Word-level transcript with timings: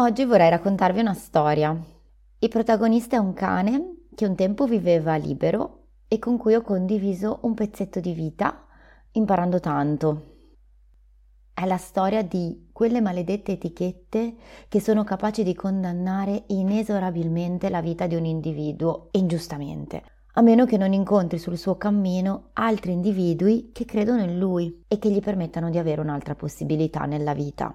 Oggi 0.00 0.24
vorrei 0.24 0.48
raccontarvi 0.48 1.00
una 1.00 1.12
storia. 1.12 1.78
Il 2.38 2.48
protagonista 2.48 3.16
è 3.16 3.18
un 3.18 3.34
cane 3.34 4.06
che 4.14 4.24
un 4.24 4.34
tempo 4.34 4.64
viveva 4.64 5.16
libero 5.16 5.88
e 6.08 6.18
con 6.18 6.38
cui 6.38 6.54
ho 6.54 6.62
condiviso 6.62 7.40
un 7.42 7.52
pezzetto 7.52 8.00
di 8.00 8.14
vita 8.14 8.64
imparando 9.12 9.60
tanto. 9.60 10.36
È 11.52 11.66
la 11.66 11.76
storia 11.76 12.22
di 12.22 12.70
quelle 12.72 13.02
maledette 13.02 13.52
etichette 13.52 14.36
che 14.68 14.80
sono 14.80 15.04
capaci 15.04 15.42
di 15.42 15.54
condannare 15.54 16.44
inesorabilmente 16.46 17.68
la 17.68 17.82
vita 17.82 18.06
di 18.06 18.14
un 18.14 18.24
individuo 18.24 19.08
ingiustamente, 19.10 20.02
a 20.32 20.40
meno 20.40 20.64
che 20.64 20.78
non 20.78 20.94
incontri 20.94 21.38
sul 21.38 21.58
suo 21.58 21.76
cammino 21.76 22.52
altri 22.54 22.92
individui 22.92 23.68
che 23.70 23.84
credono 23.84 24.22
in 24.22 24.38
lui 24.38 24.82
e 24.88 24.98
che 24.98 25.10
gli 25.10 25.20
permettano 25.20 25.68
di 25.68 25.76
avere 25.76 26.00
un'altra 26.00 26.34
possibilità 26.34 27.04
nella 27.04 27.34
vita. 27.34 27.74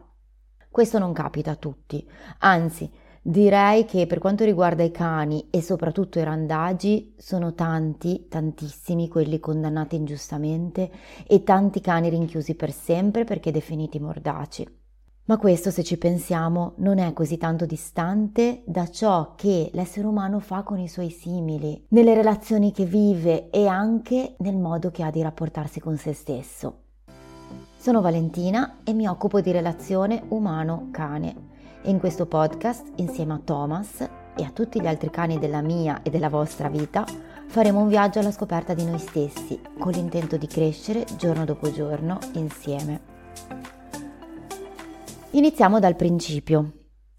Questo 0.75 0.99
non 0.99 1.13
capita 1.13 1.51
a 1.51 1.55
tutti, 1.55 2.05
anzi 2.39 2.91
direi 3.21 3.85
che 3.85 4.07
per 4.07 4.19
quanto 4.19 4.43
riguarda 4.43 4.83
i 4.83 4.91
cani 4.91 5.47
e 5.49 5.61
soprattutto 5.61 6.19
i 6.19 6.23
randagi 6.25 7.15
sono 7.17 7.53
tanti, 7.53 8.27
tantissimi 8.27 9.07
quelli 9.07 9.39
condannati 9.39 9.95
ingiustamente 9.95 10.91
e 11.25 11.43
tanti 11.43 11.79
cani 11.79 12.09
rinchiusi 12.09 12.55
per 12.55 12.73
sempre 12.73 13.23
perché 13.23 13.51
definiti 13.51 14.01
mordaci. 14.01 14.67
Ma 15.27 15.37
questo, 15.37 15.71
se 15.71 15.81
ci 15.81 15.97
pensiamo, 15.97 16.73
non 16.79 16.97
è 16.97 17.13
così 17.13 17.37
tanto 17.37 17.65
distante 17.65 18.61
da 18.65 18.89
ciò 18.89 19.33
che 19.35 19.69
l'essere 19.71 20.07
umano 20.07 20.39
fa 20.41 20.63
con 20.63 20.79
i 20.79 20.89
suoi 20.89 21.09
simili, 21.09 21.85
nelle 21.91 22.13
relazioni 22.13 22.73
che 22.73 22.83
vive 22.83 23.49
e 23.49 23.65
anche 23.65 24.35
nel 24.39 24.57
modo 24.57 24.91
che 24.91 25.03
ha 25.03 25.09
di 25.09 25.21
rapportarsi 25.21 25.79
con 25.79 25.95
se 25.95 26.11
stesso. 26.11 26.79
Sono 27.85 28.01
Valentina 28.01 28.77
e 28.83 28.93
mi 28.93 29.05
occupo 29.05 29.41
di 29.41 29.51
relazione 29.51 30.23
umano-cane 30.29 31.35
e 31.83 31.91
in 31.91 31.99
questo 31.99 32.25
podcast, 32.25 32.93
insieme 32.95 33.33
a 33.33 33.41
Thomas 33.43 33.99
e 34.35 34.43
a 34.43 34.49
tutti 34.49 34.81
gli 34.81 34.87
altri 34.87 35.11
cani 35.11 35.37
della 35.37 35.61
mia 35.61 36.01
e 36.01 36.09
della 36.09 36.29
vostra 36.29 36.67
vita, 36.67 37.05
faremo 37.45 37.81
un 37.81 37.87
viaggio 37.87 38.17
alla 38.17 38.31
scoperta 38.31 38.73
di 38.73 38.83
noi 38.85 38.97
stessi, 38.97 39.61
con 39.77 39.91
l'intento 39.91 40.35
di 40.35 40.47
crescere 40.47 41.05
giorno 41.15 41.45
dopo 41.45 41.71
giorno 41.71 42.17
insieme. 42.33 43.01
Iniziamo 45.29 45.77
dal 45.77 45.95
principio. 45.95 46.71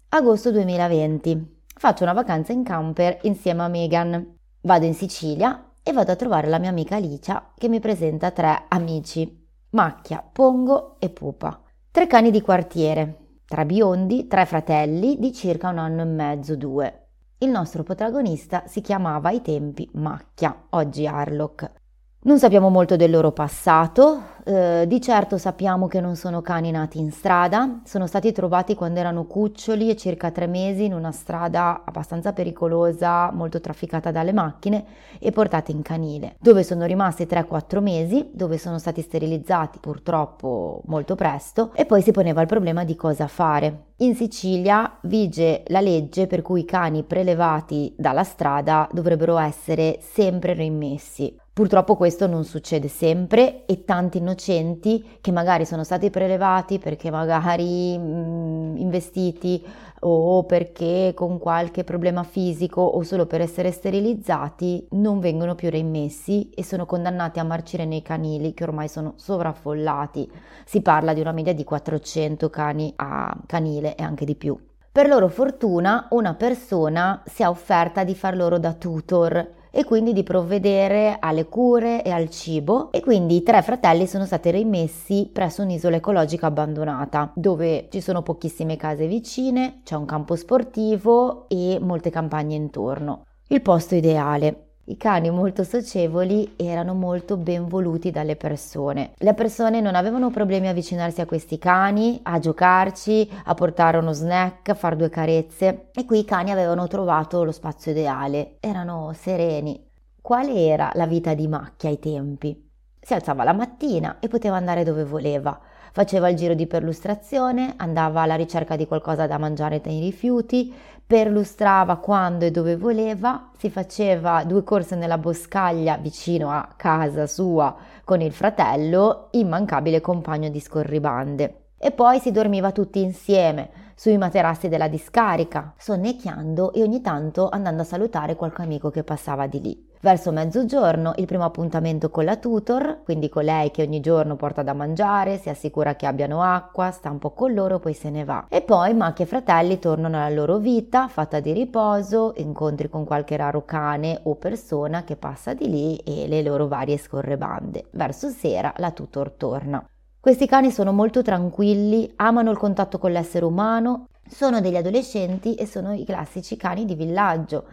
Agosto 0.09 0.51
2020. 0.51 1.61
Faccio 1.77 2.03
una 2.03 2.11
vacanza 2.11 2.51
in 2.51 2.63
camper 2.63 3.19
insieme 3.21 3.63
a 3.63 3.69
Megan. 3.69 4.35
Vado 4.63 4.83
in 4.83 4.95
Sicilia 4.95 5.71
e 5.81 5.93
vado 5.93 6.11
a 6.11 6.17
trovare 6.17 6.49
la 6.49 6.59
mia 6.59 6.71
amica 6.71 6.97
Alicia 6.97 7.53
che 7.55 7.69
mi 7.69 7.79
presenta 7.79 8.31
tre 8.31 8.65
amici 8.67 9.45
Macchia, 9.71 10.23
Pongo 10.31 10.95
e 10.99 11.09
Pupa. 11.09 11.61
Tre 11.91 12.07
cani 12.07 12.31
di 12.31 12.41
quartiere, 12.41 13.41
tra 13.45 13.65
biondi, 13.65 14.25
tre 14.27 14.45
fratelli 14.45 15.17
di 15.19 15.33
circa 15.33 15.67
un 15.67 15.77
anno 15.77 16.03
e 16.03 16.05
mezzo, 16.05 16.55
due. 16.55 17.07
Il 17.39 17.49
nostro 17.49 17.83
protagonista 17.83 18.63
si 18.67 18.79
chiamava 18.79 19.27
ai 19.27 19.41
tempi 19.41 19.89
Macchia, 19.95 20.67
oggi 20.69 21.05
Harlock. 21.05 21.71
Non 22.19 22.39
sappiamo 22.39 22.69
molto 22.69 22.95
del 22.95 23.11
loro 23.11 23.31
passato, 23.31 24.21
eh, 24.43 24.85
di 24.87 24.99
certo 24.99 25.37
sappiamo 25.37 25.87
che 25.87 26.01
non 26.01 26.15
sono 26.15 26.41
cani 26.41 26.71
nati 26.71 26.97
in 26.97 27.11
strada, 27.11 27.81
sono 27.85 28.07
stati 28.07 28.31
trovati 28.31 28.73
quando 28.73 28.99
erano 28.99 29.25
cuccioli 29.25 29.91
e 29.91 29.95
circa 29.95 30.31
tre 30.31 30.47
mesi 30.47 30.85
in 30.85 30.93
una 30.93 31.11
strada 31.11 31.83
abbastanza 31.85 32.33
pericolosa, 32.33 33.31
molto 33.31 33.61
trafficata 33.61 34.09
dalle 34.09 34.33
macchine 34.33 34.83
e 35.19 35.31
portati 35.31 35.71
in 35.71 35.83
canile, 35.83 36.35
dove 36.39 36.63
sono 36.63 36.85
rimasti 36.85 37.25
3-4 37.25 37.81
mesi, 37.81 38.31
dove 38.33 38.57
sono 38.57 38.79
stati 38.79 39.01
sterilizzati 39.01 39.77
purtroppo 39.79 40.81
molto 40.85 41.13
presto 41.15 41.71
e 41.75 41.85
poi 41.85 42.01
si 42.01 42.11
poneva 42.11 42.41
il 42.41 42.47
problema 42.47 42.83
di 42.83 42.95
cosa 42.95 43.27
fare. 43.27 43.83
In 43.97 44.15
Sicilia 44.15 44.97
vige 45.03 45.63
la 45.67 45.81
legge 45.81 46.25
per 46.25 46.41
cui 46.41 46.61
i 46.61 46.65
cani 46.65 47.03
prelevati 47.03 47.93
dalla 47.95 48.23
strada 48.23 48.89
dovrebbero 48.91 49.37
essere 49.37 49.99
sempre 50.01 50.53
rimmessi. 50.53 51.45
Purtroppo 51.57 51.95
questo 51.95 52.27
non 52.27 52.43
succede 52.43 52.87
sempre 52.87 53.65
e 53.65 53.83
tanti 53.83 54.19
innocenti 54.19 55.17
che 55.19 55.31
magari 55.31 55.65
sono 55.65 55.83
stati 55.83 56.11
prelevati 56.11 56.77
perché 56.77 57.09
magari 57.09 57.97
mh, 57.97 58.75
investiti 58.77 59.65
o 60.01 60.43
perché 60.43 61.13
con 61.15 61.39
qualche 61.39 61.83
problema 61.83 62.21
fisico 62.21 62.81
o 62.81 63.01
solo 63.01 63.25
per 63.25 63.41
essere 63.41 63.71
sterilizzati 63.71 64.85
non 64.91 65.19
vengono 65.19 65.55
più 65.55 65.71
reimmessi 65.71 66.51
e 66.51 66.63
sono 66.63 66.85
condannati 66.85 67.39
a 67.39 67.43
marcire 67.43 67.85
nei 67.85 68.03
canili 68.03 68.53
che 68.53 68.63
ormai 68.63 68.87
sono 68.87 69.13
sovraffollati. 69.15 70.31
Si 70.63 70.83
parla 70.83 71.15
di 71.15 71.21
una 71.21 71.31
media 71.31 71.55
di 71.55 71.63
400 71.63 72.51
cani 72.51 72.93
a 72.97 73.35
canile 73.47 73.95
e 73.95 74.03
anche 74.03 74.25
di 74.25 74.35
più. 74.35 74.55
Per 74.91 75.07
loro 75.07 75.27
fortuna 75.27 76.05
una 76.11 76.35
persona 76.35 77.23
si 77.25 77.41
è 77.41 77.47
offerta 77.47 78.03
di 78.03 78.13
far 78.13 78.35
loro 78.35 78.59
da 78.59 78.73
tutor 78.73 79.55
e 79.71 79.83
quindi 79.83 80.13
di 80.13 80.23
provvedere 80.23 81.17
alle 81.19 81.45
cure 81.45 82.03
e 82.03 82.11
al 82.11 82.29
cibo 82.29 82.91
e 82.91 83.01
quindi 83.01 83.37
i 83.37 83.43
tre 83.43 83.61
fratelli 83.61 84.07
sono 84.07 84.25
stati 84.25 84.51
rimessi 84.51 85.29
presso 85.31 85.61
un'isola 85.61 85.97
ecologica 85.97 86.47
abbandonata 86.47 87.31
dove 87.35 87.87
ci 87.89 88.01
sono 88.01 88.21
pochissime 88.21 88.75
case 88.77 89.07
vicine, 89.07 89.81
c'è 89.83 89.95
un 89.95 90.05
campo 90.05 90.35
sportivo 90.35 91.47
e 91.47 91.79
molte 91.81 92.09
campagne 92.09 92.55
intorno. 92.55 93.25
Il 93.47 93.61
posto 93.61 93.95
ideale. 93.95 94.66
I 94.89 94.95
cani 94.95 95.29
molto 95.29 95.65
socievoli 95.65 96.53
erano 96.55 96.93
molto 96.93 97.35
ben 97.35 97.67
voluti 97.67 98.09
dalle 98.09 98.37
persone. 98.37 99.11
Le 99.17 99.33
persone 99.33 99.81
non 99.81 99.95
avevano 99.95 100.29
problemi 100.29 100.67
a 100.67 100.69
avvicinarsi 100.69 101.19
a 101.19 101.25
questi 101.25 101.57
cani, 101.57 102.21
a 102.23 102.39
giocarci, 102.39 103.29
a 103.43 103.53
portare 103.53 103.97
uno 103.97 104.13
snack, 104.13 104.69
a 104.69 104.75
fare 104.75 104.95
due 104.95 105.09
carezze 105.09 105.89
e 105.93 106.05
qui 106.05 106.19
i 106.19 106.25
cani 106.25 106.51
avevano 106.51 106.87
trovato 106.87 107.43
lo 107.43 107.51
spazio 107.51 107.91
ideale, 107.91 108.55
erano 108.61 109.11
sereni. 109.13 109.77
Qual 110.21 110.47
era 110.47 110.89
la 110.93 111.05
vita 111.05 111.33
di 111.33 111.49
Macchia 111.49 111.89
ai 111.89 111.99
tempi? 111.99 112.69
Si 112.97 113.13
alzava 113.13 113.43
la 113.43 113.51
mattina 113.51 114.19
e 114.21 114.29
poteva 114.29 114.55
andare 114.55 114.85
dove 114.85 115.03
voleva. 115.03 115.59
Faceva 115.97 116.29
il 116.29 116.35
giro 116.35 116.53
di 116.53 116.67
perlustrazione, 116.67 117.73
andava 117.75 118.21
alla 118.21 118.35
ricerca 118.35 118.75
di 118.75 118.85
qualcosa 118.85 119.25
da 119.25 119.39
mangiare 119.39 119.81
nei 119.83 119.99
rifiuti, 119.99 120.71
perlustrava 121.03 121.95
quando 121.95 122.45
e 122.45 122.51
dove 122.51 122.75
voleva, 122.75 123.49
si 123.57 123.71
faceva 123.71 124.43
due 124.43 124.63
corse 124.63 124.95
nella 124.95 125.17
boscaglia 125.17 125.97
vicino 125.97 126.51
a 126.51 126.71
casa 126.77 127.25
sua 127.25 127.75
con 128.03 128.21
il 128.21 128.31
fratello, 128.31 129.29
immancabile 129.31 129.99
compagno 129.99 130.49
di 130.49 130.59
scorribande. 130.59 131.69
E 131.79 131.89
poi 131.89 132.19
si 132.19 132.29
dormiva 132.29 132.71
tutti 132.71 133.01
insieme 133.01 133.71
sui 133.95 134.19
materassi 134.19 134.69
della 134.69 134.87
discarica, 134.87 135.73
sonnecchiando 135.79 136.73
e 136.73 136.83
ogni 136.83 137.01
tanto 137.01 137.49
andando 137.49 137.81
a 137.81 137.85
salutare 137.85 138.35
qualche 138.35 138.61
amico 138.61 138.91
che 138.91 139.03
passava 139.03 139.47
di 139.47 139.61
lì. 139.61 139.86
Verso 139.99 140.31
mezzogiorno 140.31 141.13
il 141.17 141.25
primo 141.25 141.43
appuntamento 141.43 142.11
con 142.11 142.23
la 142.23 142.37
tutor, 142.37 142.99
quindi 143.03 143.29
con 143.29 143.43
lei 143.43 143.71
che 143.71 143.81
ogni 143.81 143.99
giorno 143.99 144.35
porta 144.35 144.61
da 144.61 144.73
mangiare, 144.73 145.37
si 145.37 145.49
assicura 145.49 145.95
che 145.95 146.05
abbiano 146.05 146.43
acqua, 146.43 146.91
sta 146.91 147.09
un 147.09 147.17
po' 147.17 147.31
con 147.31 147.53
loro, 147.53 147.79
poi 147.79 147.93
se 147.95 148.11
ne 148.11 148.23
va. 148.23 148.45
E 148.47 148.61
poi 148.61 148.93
Macchia 148.93 149.25
e 149.25 149.27
fratelli 149.27 149.79
tornano 149.79 150.17
alla 150.17 150.33
loro 150.33 150.59
vita, 150.59 151.07
fatta 151.07 151.39
di 151.39 151.51
riposo, 151.51 152.33
incontri 152.37 152.89
con 152.89 153.05
qualche 153.05 153.37
raro 153.37 153.65
cane 153.65 154.19
o 154.23 154.35
persona 154.35 155.03
che 155.03 155.15
passa 155.15 155.55
di 155.55 155.67
lì 155.67 155.97
e 155.97 156.27
le 156.27 156.43
loro 156.43 156.67
varie 156.67 156.97
scorrebande. 156.97 157.87
Verso 157.91 158.29
sera 158.29 158.71
la 158.77 158.91
tutor 158.91 159.31
torna. 159.31 159.83
Questi 160.19 160.45
cani 160.45 160.69
sono 160.69 160.91
molto 160.91 161.23
tranquilli, 161.23 162.11
amano 162.17 162.51
il 162.51 162.57
contatto 162.57 162.99
con 162.99 163.11
l'essere 163.11 163.45
umano, 163.45 164.09
sono 164.29 164.61
degli 164.61 164.75
adolescenti 164.75 165.55
e 165.55 165.65
sono 165.65 165.93
i 165.93 166.03
classici 166.03 166.55
cani 166.55 166.85
di 166.85 166.95
villaggio 166.95 167.65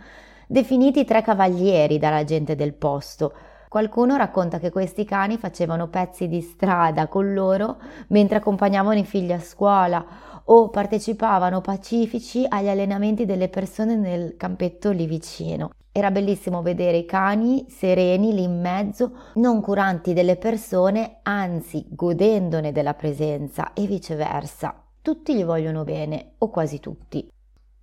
definiti 0.47 1.05
tre 1.05 1.23
cavalieri 1.23 1.99
dalla 1.99 2.25
gente 2.25 2.55
del 2.55 2.75
posto. 2.75 3.33
Qualcuno 3.69 4.17
racconta 4.17 4.59
che 4.59 4.71
questi 4.71 5.05
cani 5.05 5.37
facevano 5.37 5.89
pezzi 5.89 6.29
di 6.29 6.41
strada 6.41 7.09
con 7.09 7.35
loro 7.35 7.79
mentre 8.09 8.37
accompagnavano 8.37 8.99
i 8.99 9.05
figli 9.05 9.33
a 9.33 9.41
scuola 9.41 10.05
o 10.45 10.69
partecipavano 10.69 11.61
pacifici 11.61 12.45
agli 12.49 12.69
allenamenti 12.69 13.25
delle 13.25 13.49
persone 13.49 13.97
nel 13.97 14.37
campetto 14.37 14.91
lì 14.91 15.07
vicino. 15.07 15.71
Era 15.91 16.11
bellissimo 16.11 16.61
vedere 16.61 16.99
i 16.99 17.05
cani 17.05 17.67
sereni 17.69 18.35
lì 18.35 18.43
in 18.43 18.61
mezzo, 18.61 19.13
non 19.35 19.61
curanti 19.61 20.13
delle 20.13 20.37
persone, 20.37 21.19
anzi 21.23 21.87
godendone 21.89 22.73
della 22.73 22.95
presenza 22.95 23.73
e 23.73 23.87
viceversa. 23.87 24.75
Tutti 25.01 25.35
gli 25.35 25.45
vogliono 25.45 25.85
bene, 25.85 26.33
o 26.39 26.51
quasi 26.51 26.81
tutti. 26.81 27.29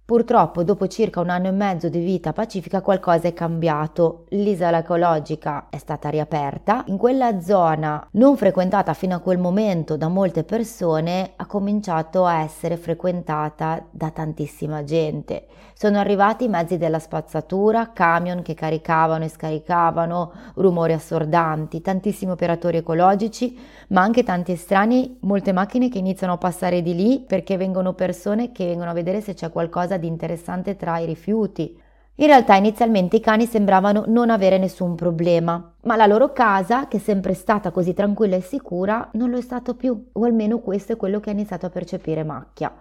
Purtroppo 0.03 0.63
dopo 0.63 0.87
circa 0.87 1.21
un 1.21 1.29
anno 1.29 1.47
e 1.47 1.51
mezzo 1.51 1.87
di 1.87 1.99
vita 1.99 2.33
pacifica 2.33 2.81
qualcosa 2.81 3.29
è 3.29 3.33
cambiato. 3.33 4.25
L'isola 4.29 4.79
ecologica 4.79 5.67
è 5.69 5.77
stata 5.77 6.09
riaperta. 6.09 6.83
In 6.87 6.97
quella 6.97 7.39
zona 7.39 8.05
non 8.11 8.35
frequentata 8.35 8.93
fino 8.93 9.15
a 9.15 9.19
quel 9.19 9.37
momento 9.37 9.95
da 9.95 10.09
molte 10.09 10.43
persone 10.43 11.31
ha 11.37 11.45
cominciato 11.45 12.25
a 12.25 12.41
essere 12.41 12.75
frequentata 12.75 13.85
da 13.89 14.09
tantissima 14.09 14.83
gente. 14.83 15.45
Sono 15.73 15.97
arrivati 15.97 16.47
mezzi 16.47 16.77
della 16.77 16.99
spazzatura, 16.99 17.91
camion 17.91 18.41
che 18.43 18.53
caricavano 18.53 19.23
e 19.23 19.29
scaricavano, 19.29 20.31
rumori 20.55 20.93
assordanti, 20.93 21.81
tantissimi 21.81 22.31
operatori 22.31 22.77
ecologici, 22.77 23.57
ma 23.87 24.01
anche 24.01 24.23
tanti 24.23 24.51
estranei, 24.51 25.17
molte 25.21 25.53
macchine 25.53 25.89
che 25.89 25.97
iniziano 25.97 26.33
a 26.33 26.37
passare 26.37 26.81
di 26.83 26.93
lì 26.93 27.23
perché 27.25 27.57
vengono 27.57 27.93
persone 27.93 28.51
che 28.51 28.65
vengono 28.65 28.91
a 28.91 28.93
vedere 28.93 29.21
se 29.21 29.33
c'è 29.33 29.49
qualcosa 29.49 29.97
di 30.01 30.07
interessante 30.07 30.75
tra 30.75 30.97
i 30.97 31.05
rifiuti. 31.05 31.79
In 32.15 32.27
realtà 32.27 32.55
inizialmente 32.55 33.15
i 33.15 33.19
cani 33.21 33.45
sembravano 33.45 34.03
non 34.07 34.29
avere 34.29 34.57
nessun 34.57 34.95
problema, 34.95 35.73
ma 35.83 35.95
la 35.95 36.05
loro 36.05 36.33
casa, 36.33 36.87
che 36.87 36.97
è 36.97 36.99
sempre 36.99 37.33
stata 37.33 37.71
così 37.71 37.93
tranquilla 37.93 38.35
e 38.35 38.41
sicura, 38.41 39.09
non 39.13 39.29
lo 39.29 39.37
è 39.37 39.41
stato 39.41 39.75
più, 39.75 40.09
o 40.11 40.25
almeno 40.25 40.59
questo 40.59 40.91
è 40.91 40.97
quello 40.97 41.19
che 41.19 41.29
ha 41.29 41.33
iniziato 41.33 41.65
a 41.65 41.69
percepire 41.69 42.23
Macchia. 42.23 42.71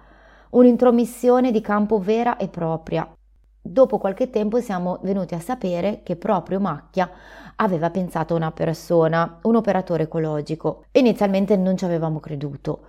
Un'intromissione 0.50 1.52
di 1.52 1.60
campo 1.60 1.98
vera 2.00 2.36
e 2.36 2.48
propria. 2.48 3.08
Dopo 3.62 3.98
qualche 3.98 4.30
tempo 4.30 4.60
siamo 4.60 4.98
venuti 5.02 5.34
a 5.34 5.40
sapere 5.40 6.00
che 6.02 6.16
proprio 6.16 6.58
Macchia 6.58 7.08
aveva 7.56 7.90
pensato 7.90 8.34
a 8.34 8.36
una 8.36 8.50
persona, 8.50 9.38
un 9.42 9.54
operatore 9.54 10.02
ecologico. 10.02 10.84
Inizialmente 10.92 11.56
non 11.56 11.76
ci 11.76 11.84
avevamo 11.84 12.18
creduto 12.18 12.80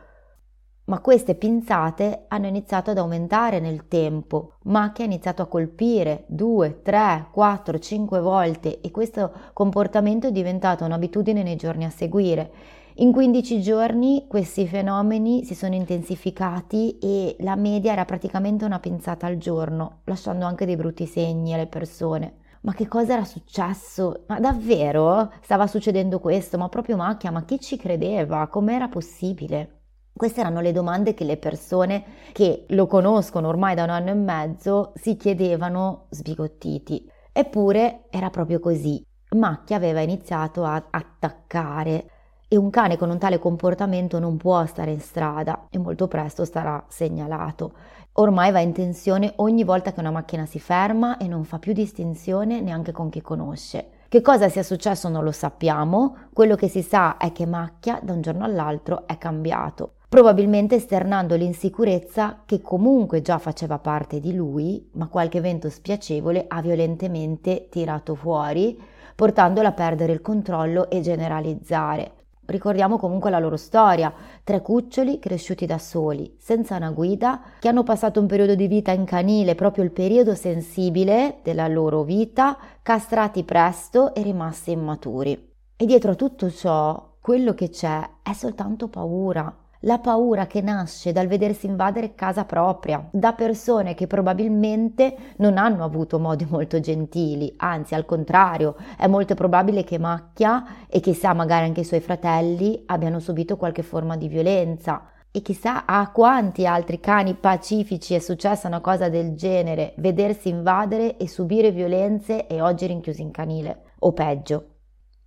ma 0.92 1.00
queste 1.00 1.36
pinzate 1.36 2.26
hanno 2.28 2.48
iniziato 2.48 2.92
ad 2.92 2.98
aumentare 2.98 3.62
nel 3.62 3.88
tempo, 3.88 4.56
ma 4.64 4.92
che 4.92 5.04
ha 5.04 5.06
iniziato 5.06 5.42
a 5.42 5.46
colpire 5.46 6.26
due, 6.28 6.82
tre, 6.82 7.28
quattro, 7.32 7.80
cinque 7.80 8.20
volte 8.20 8.82
e 8.82 8.92
questo 8.92 9.32
comportamento 9.54 10.28
è 10.28 10.34
diventato 10.34 10.84
un'abitudine 10.84 11.44
nei 11.44 11.56
giorni 11.56 11.86
a 11.86 11.90
seguire. 11.90 12.52
In 12.96 13.14
15 13.14 13.62
giorni 13.62 14.26
questi 14.28 14.68
fenomeni 14.68 15.46
si 15.46 15.56
sono 15.56 15.76
intensificati 15.76 16.98
e 17.00 17.38
la 17.40 17.56
media 17.56 17.94
era 17.94 18.04
praticamente 18.04 18.66
una 18.66 18.80
pinzata 18.80 19.28
al 19.28 19.38
giorno, 19.38 20.00
lasciando 20.04 20.46
anche 20.46 20.66
dei 20.66 20.76
brutti 20.76 21.06
segni 21.06 21.54
alle 21.54 21.68
persone. 21.68 22.34
Ma 22.64 22.74
che 22.74 22.90
cosa 22.90 23.14
era 23.14 23.24
successo? 23.24 24.26
Ma 24.28 24.42
davvero 24.42 25.32
stava 25.42 25.68
succedendo 25.68 26.20
questo? 26.20 26.58
Ma 26.58 26.68
proprio 26.68 26.98
macchia, 26.98 27.32
ma 27.32 27.46
chi 27.46 27.62
ci 27.62 27.78
credeva? 27.78 28.46
Com'era 28.48 28.90
possibile? 28.90 29.78
Queste 30.14 30.42
erano 30.42 30.60
le 30.62 30.72
domande 30.72 31.14
che 31.14 31.24
le 31.24 31.38
persone 31.38 32.04
che 32.32 32.66
lo 32.70 32.86
conoscono 32.86 33.48
ormai 33.48 33.74
da 33.74 33.84
un 33.84 33.90
anno 33.90 34.10
e 34.12 34.14
mezzo 34.14 34.92
si 34.96 35.16
chiedevano 35.16 36.06
sbigottiti. 36.10 37.10
Eppure 37.32 38.04
era 38.10 38.30
proprio 38.30 38.60
così. 38.60 39.04
Macchia 39.32 39.78
aveva 39.78 40.02
iniziato 40.02 40.64
a 40.64 40.88
attaccare 40.90 42.06
e 42.48 42.58
un 42.58 42.70
cane 42.70 42.98
con 42.98 43.10
un 43.10 43.18
tale 43.18 43.40
comportamento 43.40 44.20
non 44.20 44.36
può 44.36 44.66
stare 44.66 44.92
in 44.92 45.00
strada 45.00 45.68
e 45.70 45.78
molto 45.78 46.08
presto 46.10 46.44
sarà 46.44 46.84
segnalato. 46.90 47.72
Ormai 48.14 48.52
va 48.52 48.60
in 48.60 48.74
tensione 48.74 49.32
ogni 49.38 49.64
volta 49.64 49.94
che 49.94 50.02
una 50.02 50.12
macchina 50.12 50.46
si 50.46 50.60
ferma 50.60 51.16
e 51.16 51.28
non 51.28 51.46
fa 51.46 51.58
più 51.60 51.72
distinzione 51.72 52.60
neanche 52.60 52.92
con 52.92 53.10
chi 53.10 53.22
conosce. 53.22 53.92
Che 54.10 54.22
cosa 54.22 54.50
sia 54.50 54.64
successo 54.64 55.08
non 55.08 55.24
lo 55.24 55.32
sappiamo, 55.32 56.18
quello 56.34 56.56
che 56.56 56.68
si 56.68 56.82
sa 56.82 57.16
è 57.16 57.32
che 57.32 57.46
Macchia 57.46 58.02
da 58.04 58.12
un 58.12 58.22
giorno 58.22 58.44
all'altro 58.44 59.08
è 59.08 59.18
cambiato 59.18 59.94
probabilmente 60.12 60.76
esternando 60.76 61.38
l'insicurezza 61.38 62.42
che 62.46 62.60
comunque 62.60 63.22
già 63.22 63.38
faceva 63.38 63.80
parte 63.80 64.20
di 64.20 64.36
lui, 64.36 64.90
ma 64.96 65.08
qualche 65.08 65.38
evento 65.38 65.70
spiacevole 65.70 66.48
ha 66.50 66.62
violentemente 66.62 67.70
tirato 67.70 68.16
fuori, 68.16 68.78
portandola 69.16 69.70
a 69.70 69.72
perdere 69.72 70.12
il 70.12 70.20
controllo 70.20 70.90
e 70.90 71.00
generalizzare. 71.00 72.12
Ricordiamo 72.44 72.98
comunque 72.98 73.30
la 73.30 73.40
loro 73.40 73.56
storia, 73.56 74.14
tre 74.44 74.62
cuccioli 74.62 75.18
cresciuti 75.18 75.66
da 75.66 75.78
soli, 75.78 76.36
senza 76.38 76.76
una 76.76 76.92
guida, 76.92 77.40
che 77.60 77.70
hanno 77.70 77.84
passato 77.84 78.20
un 78.20 78.28
periodo 78.28 78.56
di 78.56 78.68
vita 78.68 78.92
in 78.92 79.06
canile, 79.06 79.56
proprio 79.56 79.86
il 79.86 79.92
periodo 79.92 80.36
sensibile 80.36 81.38
della 81.42 81.70
loro 81.70 82.04
vita, 82.04 82.58
castrati 82.82 83.46
presto 83.46 84.14
e 84.14 84.24
rimasti 84.24 84.72
immaturi. 84.72 85.52
E 85.78 85.86
dietro 85.86 86.12
a 86.12 86.16
tutto 86.16 86.52
ciò, 86.52 87.14
quello 87.22 87.54
che 87.54 87.70
c'è 87.70 88.02
è 88.22 88.34
soltanto 88.34 88.90
paura, 88.90 89.56
la 89.82 90.00
paura 90.00 90.48
che 90.48 90.62
nasce 90.62 91.12
dal 91.12 91.28
vedersi 91.28 91.66
invadere 91.66 92.14
casa 92.14 92.46
propria 92.46 93.08
da 93.12 93.34
persone 93.34 93.94
che 93.94 94.08
probabilmente 94.08 95.16
non 95.38 95.58
hanno 95.58 95.84
avuto 95.84 96.20
modi 96.20 96.46
molto 96.50 96.80
gentili, 96.80 97.54
anzi 97.58 97.96
al 97.96 98.06
contrario, 98.06 98.76
è 98.98 99.08
molto 99.08 99.34
probabile 99.34 99.84
che 99.84 99.98
Macchia 99.98 100.88
e 100.88 101.00
chissà 101.00 101.34
magari 101.34 101.66
anche 101.66 101.82
i 101.82 101.86
suoi 101.86 102.00
fratelli 102.00 102.84
abbiano 102.86 103.20
subito 103.20 103.58
qualche 103.58 103.84
forma 103.84 104.18
di 104.18 104.28
violenza. 104.28 105.06
E 105.34 105.42
chissà 105.42 105.86
a 105.86 106.12
quanti 106.12 106.66
altri 106.66 107.00
cani 107.00 107.36
pacifici 107.36 108.14
è 108.14 108.20
successa 108.20 108.68
una 108.68 108.82
cosa 108.82 109.08
del 109.08 109.34
genere, 109.34 109.94
vedersi 109.98 110.50
invadere 110.50 111.16
e 111.16 111.30
subire 111.30 111.72
violenze 111.72 112.48
e 112.48 112.62
oggi 112.62 112.86
rinchiusi 112.86 113.22
in 113.22 113.32
canile, 113.32 113.84
o 114.00 114.12
peggio. 114.12 114.71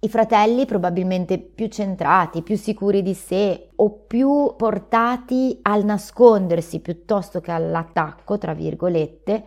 I 0.04 0.08
fratelli 0.10 0.66
probabilmente 0.66 1.38
più 1.38 1.68
centrati, 1.68 2.42
più 2.42 2.58
sicuri 2.58 3.00
di 3.00 3.14
sé 3.14 3.70
o 3.76 3.90
più 4.06 4.52
portati 4.54 5.58
al 5.62 5.82
nascondersi 5.82 6.80
piuttosto 6.80 7.40
che 7.40 7.50
all'attacco, 7.50 8.36
tra 8.36 8.52
virgolette, 8.52 9.42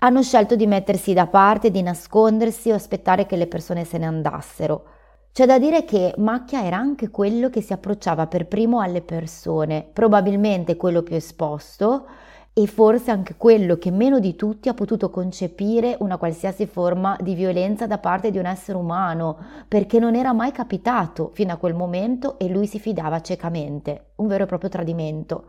hanno 0.00 0.22
scelto 0.22 0.54
di 0.54 0.66
mettersi 0.66 1.14
da 1.14 1.28
parte, 1.28 1.70
di 1.70 1.80
nascondersi 1.80 2.70
o 2.70 2.74
aspettare 2.74 3.24
che 3.24 3.36
le 3.36 3.46
persone 3.46 3.86
se 3.86 3.96
ne 3.96 4.04
andassero. 4.04 4.84
C'è 5.32 5.46
da 5.46 5.58
dire 5.58 5.86
che 5.86 6.12
Macchia 6.18 6.62
era 6.62 6.76
anche 6.76 7.08
quello 7.08 7.48
che 7.48 7.62
si 7.62 7.72
approcciava 7.72 8.26
per 8.26 8.46
primo 8.48 8.80
alle 8.80 9.00
persone, 9.00 9.88
probabilmente 9.90 10.76
quello 10.76 11.02
più 11.02 11.16
esposto, 11.16 12.04
e 12.54 12.66
forse 12.66 13.10
anche 13.10 13.36
quello 13.38 13.76
che 13.76 13.90
meno 13.90 14.18
di 14.18 14.36
tutti 14.36 14.68
ha 14.68 14.74
potuto 14.74 15.08
concepire 15.08 15.96
una 16.00 16.18
qualsiasi 16.18 16.66
forma 16.66 17.16
di 17.18 17.34
violenza 17.34 17.86
da 17.86 17.96
parte 17.96 18.30
di 18.30 18.36
un 18.36 18.44
essere 18.44 18.76
umano, 18.76 19.38
perché 19.66 19.98
non 19.98 20.14
era 20.14 20.34
mai 20.34 20.52
capitato 20.52 21.30
fino 21.32 21.52
a 21.52 21.56
quel 21.56 21.74
momento 21.74 22.38
e 22.38 22.48
lui 22.48 22.66
si 22.66 22.78
fidava 22.78 23.20
ciecamente, 23.20 24.10
un 24.16 24.26
vero 24.26 24.44
e 24.44 24.46
proprio 24.46 24.68
tradimento. 24.68 25.46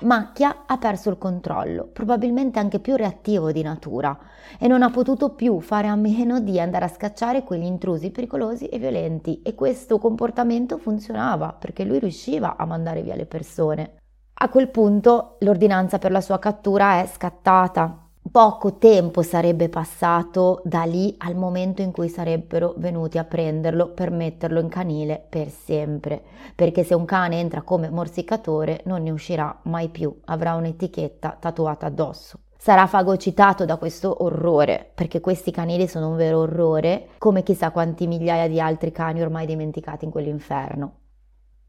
Macchia 0.00 0.64
ha 0.66 0.76
perso 0.76 1.08
il 1.08 1.18
controllo, 1.18 1.88
probabilmente 1.90 2.58
anche 2.58 2.80
più 2.80 2.96
reattivo 2.96 3.50
di 3.50 3.62
natura, 3.62 4.18
e 4.58 4.66
non 4.66 4.82
ha 4.82 4.90
potuto 4.90 5.30
più 5.30 5.60
fare 5.60 5.86
a 5.86 5.94
meno 5.94 6.40
di 6.40 6.60
andare 6.60 6.84
a 6.84 6.88
scacciare 6.88 7.44
quegli 7.44 7.64
intrusi 7.64 8.10
pericolosi 8.10 8.66
e 8.66 8.78
violenti, 8.78 9.40
e 9.42 9.54
questo 9.54 9.98
comportamento 9.98 10.76
funzionava 10.76 11.56
perché 11.58 11.84
lui 11.84 12.00
riusciva 12.00 12.56
a 12.56 12.66
mandare 12.66 13.02
via 13.02 13.14
le 13.14 13.24
persone. 13.24 13.94
A 14.36 14.48
quel 14.48 14.68
punto 14.68 15.36
l'ordinanza 15.40 15.98
per 15.98 16.10
la 16.10 16.20
sua 16.20 16.40
cattura 16.40 17.00
è 17.00 17.06
scattata. 17.06 18.00
Poco 18.30 18.78
tempo 18.78 19.22
sarebbe 19.22 19.68
passato 19.68 20.60
da 20.64 20.82
lì 20.82 21.14
al 21.18 21.36
momento 21.36 21.82
in 21.82 21.92
cui 21.92 22.08
sarebbero 22.08 22.74
venuti 22.78 23.16
a 23.16 23.24
prenderlo 23.24 23.90
per 23.90 24.10
metterlo 24.10 24.58
in 24.58 24.68
canile 24.68 25.24
per 25.28 25.50
sempre, 25.50 26.20
perché 26.54 26.82
se 26.82 26.94
un 26.94 27.04
cane 27.04 27.38
entra 27.38 27.62
come 27.62 27.90
morsicatore 27.90 28.80
non 28.86 29.04
ne 29.04 29.12
uscirà 29.12 29.56
mai 29.62 29.88
più, 29.88 30.12
avrà 30.24 30.54
un'etichetta 30.56 31.36
tatuata 31.38 31.86
addosso. 31.86 32.40
Sarà 32.58 32.86
fagocitato 32.88 33.64
da 33.64 33.76
questo 33.76 34.24
orrore, 34.24 34.90
perché 34.94 35.20
questi 35.20 35.52
canili 35.52 35.86
sono 35.86 36.08
un 36.08 36.16
vero 36.16 36.40
orrore, 36.40 37.10
come 37.18 37.44
chissà 37.44 37.70
quanti 37.70 38.08
migliaia 38.08 38.48
di 38.48 38.60
altri 38.60 38.90
cani 38.90 39.22
ormai 39.22 39.46
dimenticati 39.46 40.06
in 40.06 40.10
quell'inferno. 40.10 40.94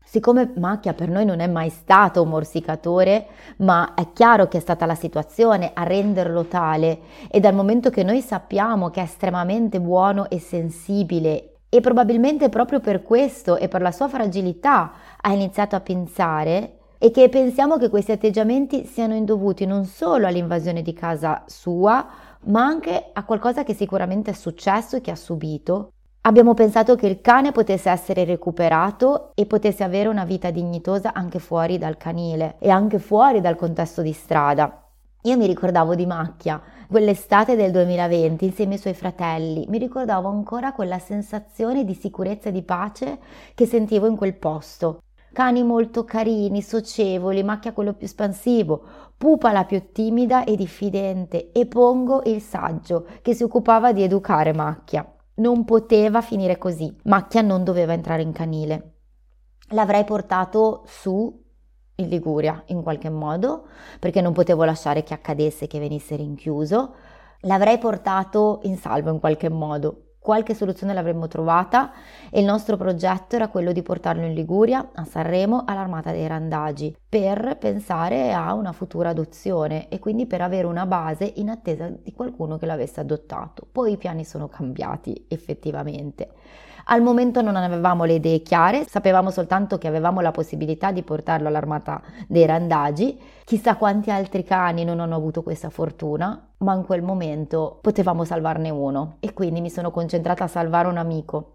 Siccome 0.07 0.53
Macchia 0.57 0.93
per 0.93 1.09
noi 1.09 1.25
non 1.25 1.39
è 1.39 1.47
mai 1.47 1.69
stato 1.69 2.21
un 2.21 2.29
morsicatore, 2.29 3.25
ma 3.57 3.95
è 3.95 4.13
chiaro 4.13 4.47
che 4.47 4.57
è 4.57 4.61
stata 4.61 4.85
la 4.85 4.93
situazione 4.93 5.71
a 5.73 5.81
renderlo 5.81 6.45
tale 6.45 6.99
e 7.27 7.39
dal 7.39 7.55
momento 7.55 7.89
che 7.89 8.03
noi 8.03 8.21
sappiamo 8.21 8.91
che 8.91 9.01
è 9.01 9.03
estremamente 9.03 9.81
buono 9.81 10.29
e 10.29 10.39
sensibile 10.39 11.55
e 11.69 11.81
probabilmente 11.81 12.49
proprio 12.49 12.79
per 12.79 13.01
questo 13.01 13.57
e 13.57 13.67
per 13.67 13.81
la 13.81 13.91
sua 13.91 14.07
fragilità 14.07 14.91
ha 15.19 15.33
iniziato 15.33 15.75
a 15.75 15.81
pensare 15.81 16.77
e 16.99 17.09
che 17.09 17.27
pensiamo 17.27 17.77
che 17.77 17.89
questi 17.89 18.11
atteggiamenti 18.11 18.85
siano 18.85 19.15
indovuti 19.15 19.65
non 19.65 19.85
solo 19.85 20.27
all'invasione 20.27 20.83
di 20.83 20.93
casa 20.93 21.43
sua, 21.47 22.07
ma 22.45 22.63
anche 22.63 23.09
a 23.11 23.23
qualcosa 23.25 23.63
che 23.63 23.73
sicuramente 23.73 24.31
è 24.31 24.33
successo 24.35 24.97
e 24.97 25.01
che 25.01 25.11
ha 25.11 25.15
subito 25.15 25.94
Abbiamo 26.27 26.55
pensato 26.55 26.95
che 26.95 27.05
il 27.05 27.21
cane 27.21 27.51
potesse 27.51 27.91
essere 27.91 28.25
recuperato 28.25 29.29
e 29.35 29.45
potesse 29.45 29.83
avere 29.83 30.09
una 30.09 30.25
vita 30.25 30.49
dignitosa 30.49 31.13
anche 31.13 31.37
fuori 31.37 31.77
dal 31.77 31.97
canile 31.97 32.55
e 32.57 32.71
anche 32.71 32.97
fuori 32.97 33.41
dal 33.41 33.55
contesto 33.55 34.01
di 34.01 34.11
strada. 34.11 34.87
Io 35.21 35.37
mi 35.37 35.45
ricordavo 35.45 35.93
di 35.93 36.07
Macchia, 36.07 36.59
quell'estate 36.89 37.55
del 37.55 37.69
2020 37.69 38.43
insieme 38.43 38.73
ai 38.73 38.79
suoi 38.79 38.95
fratelli, 38.95 39.67
mi 39.69 39.77
ricordavo 39.77 40.27
ancora 40.27 40.73
quella 40.73 40.97
sensazione 40.97 41.85
di 41.85 41.93
sicurezza 41.93 42.49
e 42.49 42.53
di 42.53 42.63
pace 42.63 43.19
che 43.53 43.67
sentivo 43.67 44.07
in 44.07 44.15
quel 44.15 44.33
posto. 44.33 45.03
Cani 45.31 45.61
molto 45.61 46.05
carini, 46.05 46.63
socievoli, 46.63 47.43
Macchia 47.43 47.71
quello 47.71 47.93
più 47.93 48.07
espansivo, 48.07 48.81
pupa 49.15 49.51
la 49.51 49.63
più 49.63 49.91
timida 49.91 50.43
e 50.43 50.55
diffidente 50.55 51.51
e 51.51 51.67
Pongo 51.67 52.23
il 52.25 52.41
saggio 52.41 53.05
che 53.21 53.35
si 53.35 53.43
occupava 53.43 53.93
di 53.93 54.01
educare 54.01 54.53
Macchia. 54.53 55.07
Non 55.35 55.65
poteva 55.65 56.21
finire 56.21 56.57
così. 56.57 56.95
Macchia 57.03 57.41
non 57.41 57.63
doveva 57.63 57.93
entrare 57.93 58.21
in 58.21 58.31
canile. 58.31 58.93
L'avrei 59.69 60.03
portato 60.03 60.83
su 60.85 61.43
in 61.95 62.07
Liguria 62.09 62.61
in 62.67 62.81
qualche 62.83 63.09
modo, 63.09 63.67
perché 63.99 64.21
non 64.21 64.33
potevo 64.33 64.63
lasciare 64.63 65.03
che 65.03 65.13
accadesse 65.13 65.67
che 65.67 65.79
venisse 65.79 66.15
rinchiuso. 66.15 66.95
L'avrei 67.41 67.77
portato 67.77 68.59
in 68.63 68.77
salvo 68.77 69.11
in 69.11 69.19
qualche 69.19 69.49
modo, 69.49 70.04
qualche 70.25 70.55
soluzione 70.55 70.95
l'avremmo 70.95 71.27
trovata 71.27 71.91
e 72.31 72.39
il 72.39 72.45
nostro 72.45 72.77
progetto 72.77 73.35
era 73.35 73.47
quello 73.47 73.71
di 73.71 73.83
portarlo 73.83 74.25
in 74.25 74.33
Liguria, 74.33 74.89
a 74.95 75.05
Sanremo, 75.05 75.65
all'Armata 75.67 76.09
dei 76.09 76.25
Randagi, 76.25 76.97
per 77.07 77.57
pensare 77.59 78.33
a 78.33 78.55
una 78.55 78.71
futura 78.71 79.09
adozione 79.09 79.87
e 79.87 79.99
quindi 79.99 80.25
per 80.25 80.41
avere 80.41 80.65
una 80.65 80.87
base 80.87 81.31
in 81.35 81.49
attesa 81.49 81.87
di 81.89 82.11
qualcuno 82.11 82.57
che 82.57 82.65
l'avesse 82.65 83.01
adottato. 83.01 83.67
Poi 83.71 83.91
i 83.91 83.97
piani 83.97 84.25
sono 84.25 84.47
cambiati 84.47 85.27
effettivamente. 85.27 86.29
Al 86.87 87.01
momento 87.01 87.41
non 87.41 87.55
avevamo 87.55 88.03
le 88.03 88.13
idee 88.13 88.41
chiare, 88.41 88.85
sapevamo 88.87 89.31
soltanto 89.31 89.77
che 89.77 89.87
avevamo 89.87 90.21
la 90.21 90.31
possibilità 90.31 90.91
di 90.91 91.01
portarlo 91.03 91.47
all'armata 91.47 92.01
dei 92.27 92.45
randagi. 92.45 93.19
Chissà 93.43 93.75
quanti 93.75 94.11
altri 94.11 94.43
cani 94.43 94.83
non 94.83 94.99
hanno 94.99 95.15
avuto 95.15 95.41
questa 95.41 95.69
fortuna, 95.69 96.49
ma 96.59 96.73
in 96.73 96.85
quel 96.85 97.01
momento 97.01 97.79
potevamo 97.81 98.23
salvarne 98.23 98.69
uno 98.69 99.17
e 99.19 99.33
quindi 99.33 99.61
mi 99.61 99.69
sono 99.69 99.91
concentrata 99.91 100.45
a 100.45 100.47
salvare 100.47 100.87
un 100.87 100.97
amico. 100.97 101.51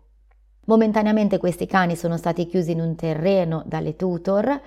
Momentaneamente 0.67 1.39
questi 1.39 1.67
cani 1.67 1.97
sono 1.97 2.17
stati 2.17 2.47
chiusi 2.47 2.73
in 2.73 2.81
un 2.81 2.95
terreno 2.95 3.63
dalle 3.67 3.97
tutor 3.97 4.61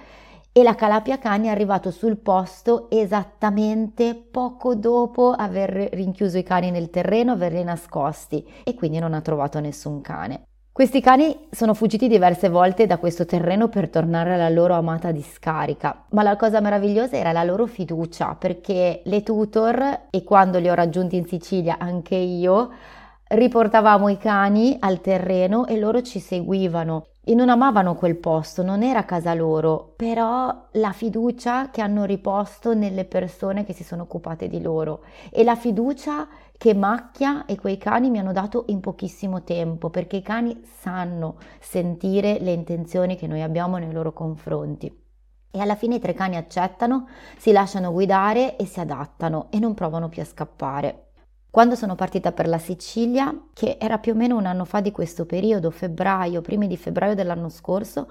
e 0.52 0.62
la 0.62 0.76
Calapia 0.76 1.18
Cani 1.18 1.48
è 1.48 1.50
arrivato 1.50 1.90
sul 1.90 2.18
posto 2.18 2.90
esattamente 2.92 4.14
poco 4.14 4.76
dopo 4.76 5.32
aver 5.32 5.90
rinchiuso 5.94 6.38
i 6.38 6.44
cani 6.44 6.70
nel 6.70 6.92
terreno, 6.92 7.32
averli 7.32 7.64
nascosti 7.64 8.48
e 8.64 8.76
quindi 8.76 9.00
non 9.00 9.14
ha 9.14 9.22
trovato 9.22 9.60
nessun 9.60 10.02
cane. 10.02 10.44
Questi 10.74 11.02
cani 11.02 11.38
sono 11.52 11.76
fuggiti 11.76 12.08
diverse 12.08 12.50
volte 12.50 12.88
da 12.88 12.98
questo 12.98 13.28
terreno 13.28 13.68
per 13.68 13.90
tornare 13.90 14.34
alla 14.34 14.50
loro 14.50 14.74
amata 14.74 15.12
discarica, 15.12 16.06
ma 16.10 16.24
la 16.24 16.36
cosa 16.36 16.62
meravigliosa 16.62 17.16
era 17.16 17.32
la 17.32 17.44
loro 17.44 17.68
fiducia, 17.68 18.34
perché 18.34 19.02
le 19.04 19.22
tutor, 19.22 20.06
e 20.10 20.24
quando 20.24 20.58
li 20.58 20.68
ho 20.68 20.74
raggiunti 20.74 21.16
in 21.16 21.28
Sicilia 21.28 21.76
anche 21.78 22.16
io, 22.16 22.72
riportavamo 23.28 24.10
i 24.10 24.18
cani 24.18 24.76
al 24.80 25.00
terreno 25.00 25.68
e 25.68 25.78
loro 25.78 26.02
ci 26.02 26.18
seguivano 26.20 27.06
e 27.24 27.36
non 27.36 27.50
amavano 27.50 27.94
quel 27.94 28.16
posto, 28.16 28.64
non 28.64 28.82
era 28.82 29.06
casa 29.06 29.36
loro, 29.36 29.94
però 29.96 30.70
la 30.72 30.92
fiducia 30.92 31.70
che 31.70 31.82
hanno 31.82 32.04
riposto 32.04 32.74
nelle 32.74 33.06
persone 33.06 33.64
che 33.64 33.74
si 33.74 33.84
sono 33.84 34.02
occupate 34.02 34.48
di 34.48 34.60
loro 34.60 35.04
e 35.30 35.44
la 35.44 35.56
fiducia 35.56 36.28
che 36.58 36.74
Macchia 36.74 37.46
e 37.46 37.58
quei 37.58 37.78
cani 37.78 38.10
mi 38.10 38.20
hanno 38.20 38.32
dato 38.32 38.66
in 38.68 38.80
pochissimo 38.80 39.44
tempo, 39.44 39.90
perché 39.90 40.18
i 40.18 40.22
cani 40.22 40.62
sanno 40.64 41.38
sentire 41.60 42.40
le 42.40 42.52
intenzioni 42.52 43.16
che 43.16 43.28
noi 43.28 43.42
abbiamo 43.42 43.78
nei 43.78 43.92
loro 43.92 44.14
confronti. 44.14 45.02
E 45.52 45.60
alla 45.60 45.76
fine 45.76 45.96
i 45.96 46.00
tre 46.00 46.14
cani 46.14 46.36
accettano, 46.36 47.08
si 47.38 47.52
lasciano 47.52 47.92
guidare 47.92 48.56
e 48.56 48.66
si 48.66 48.80
adattano 48.80 49.48
e 49.52 49.60
non 49.60 49.74
provano 49.74 50.10
più 50.10 50.22
a 50.22 50.26
scappare. 50.26 51.10
Quando 51.52 51.76
sono 51.76 51.94
partita 51.94 52.32
per 52.32 52.48
la 52.48 52.58
Sicilia, 52.58 53.32
che 53.54 53.78
era 53.80 54.00
più 54.00 54.14
o 54.14 54.16
meno 54.16 54.36
un 54.36 54.48
anno 54.48 54.66
fa 54.66 54.82
di 54.82 54.92
questo 54.92 55.28
periodo, 55.28 55.70
febbraio, 55.70 56.42
primi 56.42 56.66
di 56.66 56.78
febbraio 56.78 57.14
dell'anno 57.14 57.50
scorso, 57.50 58.08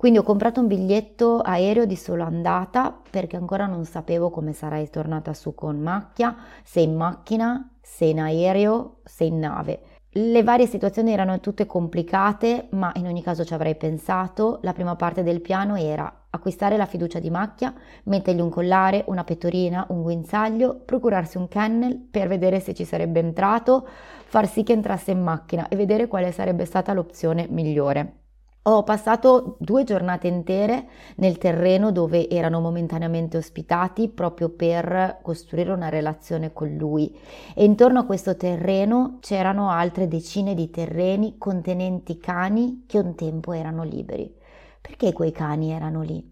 quindi 0.00 0.16
ho 0.16 0.22
comprato 0.22 0.60
un 0.60 0.66
biglietto 0.66 1.40
aereo 1.40 1.84
di 1.84 1.94
solo 1.94 2.24
andata 2.24 3.02
perché 3.10 3.36
ancora 3.36 3.66
non 3.66 3.84
sapevo 3.84 4.30
come 4.30 4.54
sarei 4.54 4.88
tornata 4.88 5.34
su 5.34 5.54
con 5.54 5.78
macchia, 5.78 6.34
se 6.64 6.80
in 6.80 6.96
macchina, 6.96 7.76
se 7.82 8.06
in 8.06 8.18
aereo, 8.18 9.00
se 9.04 9.24
in 9.24 9.40
nave. 9.40 9.80
Le 10.08 10.42
varie 10.42 10.66
situazioni 10.66 11.12
erano 11.12 11.38
tutte 11.40 11.66
complicate, 11.66 12.68
ma 12.70 12.90
in 12.94 13.08
ogni 13.08 13.22
caso 13.22 13.44
ci 13.44 13.52
avrei 13.52 13.76
pensato. 13.76 14.60
La 14.62 14.72
prima 14.72 14.96
parte 14.96 15.22
del 15.22 15.42
piano 15.42 15.76
era 15.76 16.28
acquistare 16.30 16.78
la 16.78 16.86
fiducia 16.86 17.18
di 17.18 17.28
Macchia, 17.28 17.74
mettergli 18.04 18.40
un 18.40 18.48
collare, 18.48 19.04
una 19.08 19.24
pettorina, 19.24 19.84
un 19.90 20.00
guinzaglio, 20.00 20.80
procurarsi 20.82 21.36
un 21.36 21.46
kennel 21.46 21.98
per 21.98 22.26
vedere 22.26 22.58
se 22.60 22.72
ci 22.72 22.86
sarebbe 22.86 23.20
entrato, 23.20 23.86
far 24.24 24.48
sì 24.48 24.62
che 24.62 24.72
entrasse 24.72 25.10
in 25.10 25.22
macchina 25.22 25.68
e 25.68 25.76
vedere 25.76 26.08
quale 26.08 26.32
sarebbe 26.32 26.64
stata 26.64 26.94
l'opzione 26.94 27.46
migliore. 27.50 28.19
Ho 28.64 28.82
passato 28.84 29.56
due 29.58 29.84
giornate 29.84 30.28
intere 30.28 30.86
nel 31.16 31.38
terreno 31.38 31.92
dove 31.92 32.28
erano 32.28 32.60
momentaneamente 32.60 33.38
ospitati 33.38 34.10
proprio 34.10 34.50
per 34.50 35.20
costruire 35.22 35.72
una 35.72 35.88
relazione 35.88 36.52
con 36.52 36.76
lui 36.76 37.18
e 37.54 37.64
intorno 37.64 38.00
a 38.00 38.04
questo 38.04 38.36
terreno 38.36 39.16
c'erano 39.20 39.70
altre 39.70 40.08
decine 40.08 40.52
di 40.52 40.68
terreni 40.68 41.38
contenenti 41.38 42.18
cani 42.18 42.84
che 42.86 42.98
un 42.98 43.14
tempo 43.14 43.52
erano 43.52 43.82
liberi. 43.82 44.30
Perché 44.78 45.14
quei 45.14 45.32
cani 45.32 45.70
erano 45.70 46.02
lì? 46.02 46.22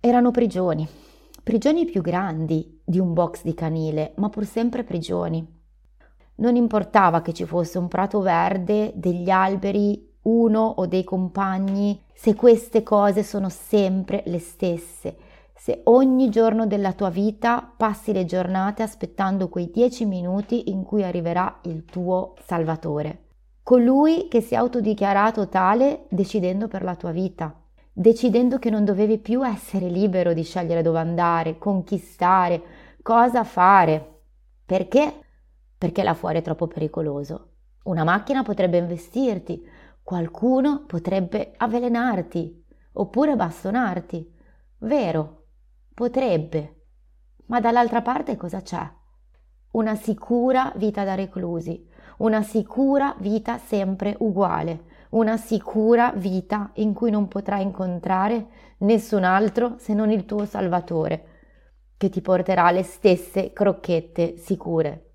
Erano 0.00 0.30
prigioni, 0.30 0.88
prigioni 1.42 1.84
più 1.84 2.00
grandi 2.00 2.80
di 2.82 2.98
un 2.98 3.12
box 3.12 3.42
di 3.42 3.52
canile, 3.52 4.14
ma 4.16 4.30
pur 4.30 4.46
sempre 4.46 4.84
prigioni. 4.84 5.46
Non 6.36 6.56
importava 6.56 7.20
che 7.20 7.34
ci 7.34 7.44
fosse 7.44 7.76
un 7.76 7.88
prato 7.88 8.20
verde, 8.20 8.92
degli 8.94 9.28
alberi 9.28 10.12
uno 10.24 10.74
o 10.76 10.86
dei 10.86 11.04
compagni, 11.04 12.00
se 12.12 12.34
queste 12.34 12.82
cose 12.82 13.22
sono 13.22 13.48
sempre 13.48 14.22
le 14.26 14.38
stesse, 14.38 15.16
se 15.54 15.80
ogni 15.84 16.28
giorno 16.28 16.66
della 16.66 16.92
tua 16.92 17.10
vita 17.10 17.72
passi 17.76 18.12
le 18.12 18.24
giornate 18.24 18.82
aspettando 18.82 19.48
quei 19.48 19.70
dieci 19.70 20.04
minuti 20.04 20.70
in 20.70 20.82
cui 20.82 21.02
arriverà 21.02 21.60
il 21.62 21.84
tuo 21.84 22.34
Salvatore, 22.44 23.24
colui 23.62 24.28
che 24.28 24.40
si 24.40 24.54
è 24.54 24.58
autodichiarato 24.58 25.48
tale 25.48 26.06
decidendo 26.10 26.68
per 26.68 26.82
la 26.82 26.96
tua 26.96 27.12
vita, 27.12 27.54
decidendo 27.92 28.58
che 28.58 28.70
non 28.70 28.84
dovevi 28.84 29.18
più 29.18 29.46
essere 29.46 29.88
libero 29.88 30.32
di 30.32 30.42
scegliere 30.42 30.82
dove 30.82 30.98
andare, 30.98 31.58
conquistare, 31.58 32.62
cosa 33.02 33.44
fare. 33.44 34.20
Perché? 34.66 35.12
Perché 35.78 36.02
là 36.02 36.14
fuori 36.14 36.38
è 36.38 36.42
troppo 36.42 36.66
pericoloso. 36.66 37.48
Una 37.84 38.04
macchina 38.04 38.42
potrebbe 38.42 38.78
investirti, 38.78 39.62
Qualcuno 40.04 40.84
potrebbe 40.84 41.54
avvelenarti 41.56 42.62
oppure 42.92 43.36
bastonarti. 43.36 44.30
Vero, 44.80 45.46
potrebbe. 45.94 46.82
Ma 47.46 47.58
dall'altra 47.58 48.02
parte 48.02 48.36
cosa 48.36 48.60
c'è? 48.60 48.86
Una 49.70 49.94
sicura 49.94 50.74
vita 50.76 51.04
da 51.04 51.14
reclusi, 51.14 51.88
una 52.18 52.42
sicura 52.42 53.16
vita 53.20 53.56
sempre 53.56 54.14
uguale, 54.18 55.06
una 55.12 55.38
sicura 55.38 56.12
vita 56.14 56.72
in 56.74 56.92
cui 56.92 57.10
non 57.10 57.26
potrai 57.26 57.62
incontrare 57.62 58.48
nessun 58.80 59.24
altro 59.24 59.76
se 59.78 59.94
non 59.94 60.10
il 60.10 60.26
tuo 60.26 60.44
Salvatore, 60.44 61.28
che 61.96 62.10
ti 62.10 62.20
porterà 62.20 62.70
le 62.72 62.82
stesse 62.82 63.54
crocchette 63.54 64.36
sicure. 64.36 65.12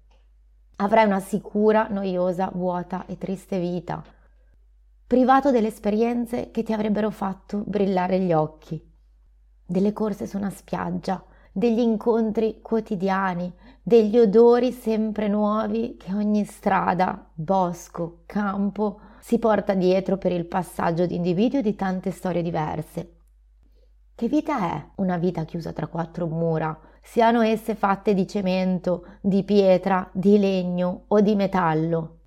Avrai 0.78 1.06
una 1.06 1.20
sicura, 1.20 1.88
noiosa, 1.90 2.50
vuota 2.52 3.06
e 3.06 3.20
triste 3.20 3.60
vita 3.60 4.18
privato 5.10 5.50
delle 5.50 5.70
esperienze 5.70 6.52
che 6.52 6.62
ti 6.62 6.72
avrebbero 6.72 7.10
fatto 7.10 7.64
brillare 7.66 8.20
gli 8.20 8.32
occhi, 8.32 8.80
delle 9.66 9.92
corse 9.92 10.28
su 10.28 10.38
una 10.38 10.52
spiaggia, 10.52 11.26
degli 11.52 11.80
incontri 11.80 12.60
quotidiani, 12.62 13.52
degli 13.82 14.20
odori 14.20 14.72
sempre 14.72 15.28
nuovi 15.28 15.98
che 15.98 16.14
ogni 16.14 16.46
strada, 16.46 17.28
bosco, 17.34 18.22
campo 18.28 19.00
si 19.20 19.40
porta 19.40 19.74
dietro 19.74 20.20
per 20.20 20.32
il 20.32 20.46
passaggio 20.46 21.08
di 21.08 21.16
individui 21.16 21.64
di 21.64 21.74
tante 21.74 22.12
storie 22.12 22.44
diverse. 22.44 23.16
Che 24.14 24.28
vita 24.28 24.60
è 24.74 24.90
una 24.98 25.18
vita 25.18 25.44
chiusa 25.44 25.74
tra 25.74 25.88
quattro 25.88 26.28
mura, 26.28 26.80
siano 27.02 27.42
esse 27.42 27.74
fatte 27.74 28.14
di 28.14 28.28
cemento, 28.28 29.18
di 29.22 29.44
pietra, 29.44 30.08
di 30.14 30.38
legno 30.38 31.06
o 31.08 31.20
di 31.20 31.34
metallo? 31.34 32.19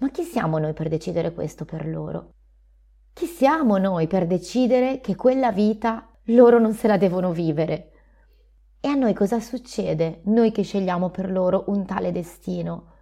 Ma 0.00 0.10
chi 0.10 0.22
siamo 0.22 0.58
noi 0.58 0.74
per 0.74 0.88
decidere 0.88 1.32
questo 1.32 1.64
per 1.64 1.88
loro? 1.88 2.34
Chi 3.12 3.26
siamo 3.26 3.78
noi 3.78 4.06
per 4.06 4.28
decidere 4.28 5.00
che 5.00 5.16
quella 5.16 5.50
vita 5.50 6.08
loro 6.26 6.60
non 6.60 6.72
se 6.72 6.86
la 6.86 6.96
devono 6.96 7.32
vivere? 7.32 7.90
E 8.80 8.86
a 8.86 8.94
noi 8.94 9.12
cosa 9.12 9.40
succede, 9.40 10.20
noi 10.26 10.52
che 10.52 10.62
scegliamo 10.62 11.10
per 11.10 11.32
loro 11.32 11.64
un 11.66 11.84
tale 11.84 12.12
destino? 12.12 12.92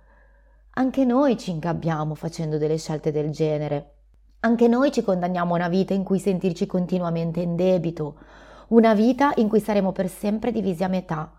Anche 0.70 1.04
noi 1.04 1.36
ci 1.36 1.50
ingabbiamo 1.50 2.14
facendo 2.14 2.56
delle 2.56 2.78
scelte 2.78 3.12
del 3.12 3.30
genere. 3.30 3.96
Anche 4.40 4.66
noi 4.66 4.90
ci 4.90 5.02
condanniamo 5.02 5.52
a 5.52 5.56
una 5.56 5.68
vita 5.68 5.92
in 5.92 6.02
cui 6.02 6.18
sentirci 6.18 6.64
continuamente 6.64 7.40
in 7.40 7.56
debito, 7.56 8.18
una 8.68 8.94
vita 8.94 9.32
in 9.36 9.48
cui 9.48 9.60
saremo 9.60 9.92
per 9.92 10.08
sempre 10.08 10.50
divisi 10.50 10.82
a 10.82 10.88
metà. 10.88 11.30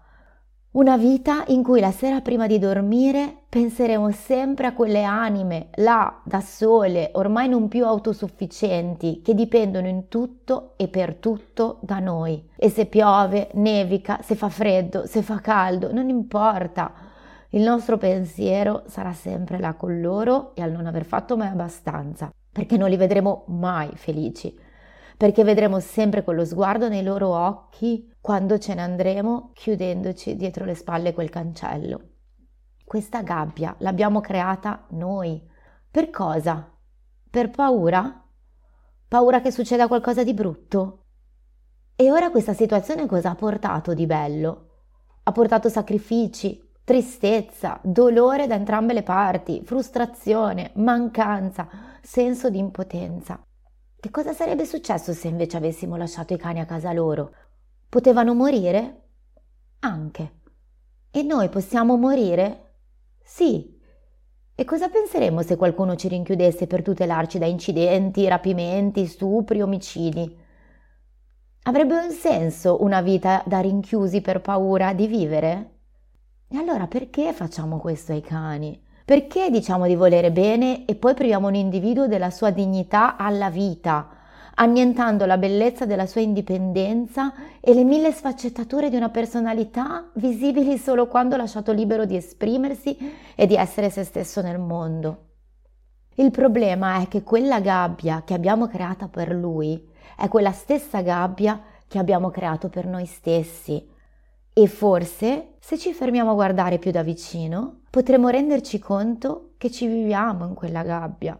Una 0.71 0.97
vita 0.97 1.45
in 1.47 1.63
cui 1.63 1.79
la 1.79 1.91
sera 1.91 2.19
prima 2.19 2.45
di 2.45 2.59
dormire 2.59 3.43
penseremo 3.47 4.11
sempre 4.11 4.67
a 4.67 4.73
quelle 4.73 5.01
anime 5.01 5.69
là 5.75 6.19
da 6.25 6.41
sole, 6.41 7.09
ormai 7.13 7.47
non 7.47 7.69
più 7.69 7.85
autosufficienti, 7.85 9.21
che 9.23 9.33
dipendono 9.33 9.87
in 9.87 10.09
tutto 10.09 10.73
e 10.75 10.89
per 10.89 11.15
tutto 11.15 11.79
da 11.81 11.99
noi. 11.99 12.49
E 12.57 12.69
se 12.69 12.85
piove, 12.85 13.47
nevica, 13.53 14.19
se 14.21 14.35
fa 14.35 14.49
freddo, 14.49 15.07
se 15.07 15.21
fa 15.21 15.39
caldo, 15.39 15.93
non 15.93 16.09
importa. 16.09 16.93
Il 17.51 17.61
nostro 17.61 17.97
pensiero 17.97 18.83
sarà 18.87 19.13
sempre 19.13 19.59
là 19.59 19.73
con 19.73 20.01
loro 20.01 20.53
e 20.53 20.61
al 20.61 20.71
non 20.71 20.85
aver 20.85 21.05
fatto 21.05 21.37
mai 21.37 21.47
abbastanza, 21.47 22.29
perché 22.51 22.75
non 22.75 22.89
li 22.89 22.97
vedremo 22.97 23.45
mai 23.47 23.89
felici 23.95 24.65
perché 25.17 25.43
vedremo 25.43 25.79
sempre 25.79 26.23
quello 26.23 26.45
sguardo 26.45 26.87
nei 26.87 27.01
loro 27.01 27.29
occhi 27.29 28.13
quando 28.21 28.59
ce 28.59 28.75
ne 28.75 28.81
andremo 28.81 29.49
chiudendoci 29.53 30.35
dietro 30.35 30.63
le 30.63 30.75
spalle 30.75 31.13
quel 31.13 31.29
cancello. 31.29 32.01
Questa 32.85 33.23
gabbia 33.23 33.75
l'abbiamo 33.79 34.21
creata 34.21 34.85
noi. 34.91 35.43
Per 35.89 36.11
cosa? 36.11 36.71
Per 37.29 37.49
paura? 37.49 38.23
Paura 39.07 39.41
che 39.41 39.51
succeda 39.51 39.87
qualcosa 39.87 40.23
di 40.23 40.33
brutto? 40.33 41.05
E 41.95 42.11
ora 42.11 42.29
questa 42.29 42.53
situazione 42.53 43.07
cosa 43.07 43.31
ha 43.31 43.35
portato 43.35 43.95
di 43.95 44.05
bello? 44.05 44.65
Ha 45.23 45.31
portato 45.31 45.67
sacrifici, 45.67 46.61
tristezza, 46.83 47.79
dolore 47.83 48.45
da 48.45 48.53
entrambe 48.53 48.93
le 48.93 49.03
parti, 49.03 49.61
frustrazione, 49.63 50.71
mancanza, 50.75 51.67
senso 52.01 52.49
di 52.51 52.59
impotenza. 52.59 53.46
Che 53.99 54.11
cosa 54.11 54.31
sarebbe 54.31 54.63
successo 54.63 55.11
se 55.11 55.27
invece 55.27 55.57
avessimo 55.57 55.95
lasciato 55.95 56.31
i 56.33 56.37
cani 56.37 56.59
a 56.59 56.65
casa 56.65 56.93
loro? 56.93 57.33
Potevano 57.89 58.35
morire? 58.35 59.05
Anche. 59.79 60.33
E 61.09 61.23
noi 61.23 61.49
possiamo 61.49 61.97
morire? 61.97 62.75
Sì. 63.23 63.75
E 64.53 64.65
cosa 64.65 64.89
penseremo 64.89 65.41
se 65.41 65.55
qualcuno 65.55 65.95
ci 65.95 66.09
rinchiudesse 66.09 66.67
per 66.67 66.83
tutelarci 66.83 67.39
da 67.39 67.47
incidenti, 67.47 68.27
rapimenti, 68.27 69.07
stupri, 69.07 69.63
omicidi? 69.63 70.45
Avrebbe 71.63 71.95
un 71.95 72.11
senso 72.11 72.83
una 72.83 73.01
vita 73.01 73.43
da 73.47 73.59
rinchiusi 73.61 74.21
per 74.21 74.41
paura 74.41 74.93
di 74.93 75.07
vivere? 75.07 75.79
E 76.47 76.57
allora 76.57 76.85
perché 76.85 77.33
facciamo 77.33 77.79
questo 77.79 78.11
ai 78.11 78.21
cani? 78.21 78.79
Perché 79.07 79.49
diciamo 79.49 79.87
di 79.87 79.95
volere 79.95 80.33
bene 80.33 80.83
e 80.83 80.95
poi 80.95 81.13
priviamo 81.13 81.47
un 81.47 81.55
individuo 81.55 82.07
della 82.07 82.29
sua 82.29 82.49
dignità 82.49 83.15
alla 83.15 83.49
vita, 83.49 84.09
annientando 84.55 85.25
la 85.25 85.37
bellezza 85.37 85.85
della 85.85 86.05
sua 86.05 86.19
indipendenza 86.19 87.31
e 87.61 87.73
le 87.73 87.85
mille 87.85 88.11
sfaccettature 88.11 88.89
di 88.89 88.97
una 88.97 89.07
personalità 89.07 90.09
visibili 90.15 90.77
solo 90.77 91.07
quando 91.07 91.37
lasciato 91.37 91.71
libero 91.71 92.03
di 92.03 92.17
esprimersi 92.17 92.97
e 93.33 93.47
di 93.47 93.55
essere 93.55 93.89
se 93.89 94.03
stesso 94.03 94.41
nel 94.41 94.59
mondo? 94.59 95.27
Il 96.15 96.29
problema 96.29 96.99
è 96.99 97.07
che 97.07 97.23
quella 97.23 97.61
gabbia 97.61 98.23
che 98.25 98.33
abbiamo 98.33 98.67
creata 98.67 99.07
per 99.07 99.33
lui 99.33 99.87
è 100.17 100.27
quella 100.27 100.51
stessa 100.51 100.99
gabbia 100.99 101.61
che 101.87 101.97
abbiamo 101.97 102.29
creato 102.29 102.67
per 102.67 102.85
noi 102.85 103.05
stessi. 103.05 103.95
E 104.59 104.65
forse, 104.65 105.57
se 105.59 105.77
ci 105.77 105.93
fermiamo 105.93 106.31
a 106.31 106.33
guardare 106.33 106.79
più 106.79 106.89
da 106.89 107.03
vicino, 107.03 107.81
potremo 107.91 108.29
renderci 108.29 108.79
conto 108.79 109.51
che 109.59 109.69
ci 109.69 109.85
viviamo 109.85 110.47
in 110.47 110.55
quella 110.55 110.81
gabbia. 110.81 111.39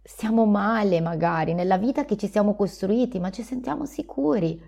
Stiamo 0.00 0.46
male 0.46 1.00
magari 1.00 1.54
nella 1.54 1.76
vita 1.76 2.04
che 2.04 2.16
ci 2.16 2.28
siamo 2.28 2.54
costruiti, 2.54 3.18
ma 3.18 3.30
ci 3.30 3.42
sentiamo 3.42 3.84
sicuri 3.84 4.62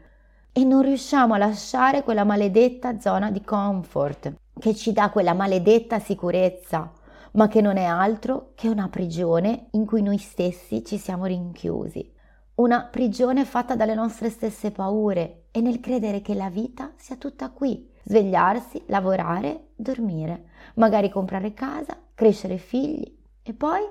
e 0.51 0.65
non 0.65 0.83
riusciamo 0.83 1.35
a 1.35 1.39
lasciare 1.39 2.03
quella 2.03 2.25
maledetta 2.25 2.99
zona 2.99 3.31
di 3.31 3.45
comfort 3.45 4.35
che 4.59 4.75
ci 4.75 4.93
dà 4.93 5.11
quella 5.11 5.33
maledetta 5.33 6.01
sicurezza, 6.01 6.91
ma 7.35 7.47
che 7.47 7.61
non 7.61 7.77
è 7.77 7.85
altro 7.85 8.55
che 8.57 8.67
una 8.67 8.89
prigione 8.89 9.69
in 9.71 9.87
cui 9.87 10.03
noi 10.03 10.19
stessi 10.19 10.85
ci 10.85 10.99
siamo 10.99 11.27
rinchiusi. 11.27 12.13
Una 12.57 12.89
prigione 12.91 13.45
fatta 13.45 13.77
dalle 13.77 13.95
nostre 13.95 14.31
stesse 14.31 14.73
paure 14.73 15.44
e 15.57 15.61
nel 15.61 15.79
credere 15.79 16.21
che 16.21 16.35
la 16.35 16.51
vita 16.51 16.91
sia 16.97 17.15
tutta 17.15 17.51
qui, 17.51 17.89
svegliarsi, 18.03 18.83
lavorare, 18.87 19.69
dormire, 19.77 20.47
magari 20.75 21.09
comprare 21.09 21.55
casa, 21.55 21.97
crescere 22.13 22.57
figli 22.57 23.17
e 23.41 23.53
poi 23.53 23.83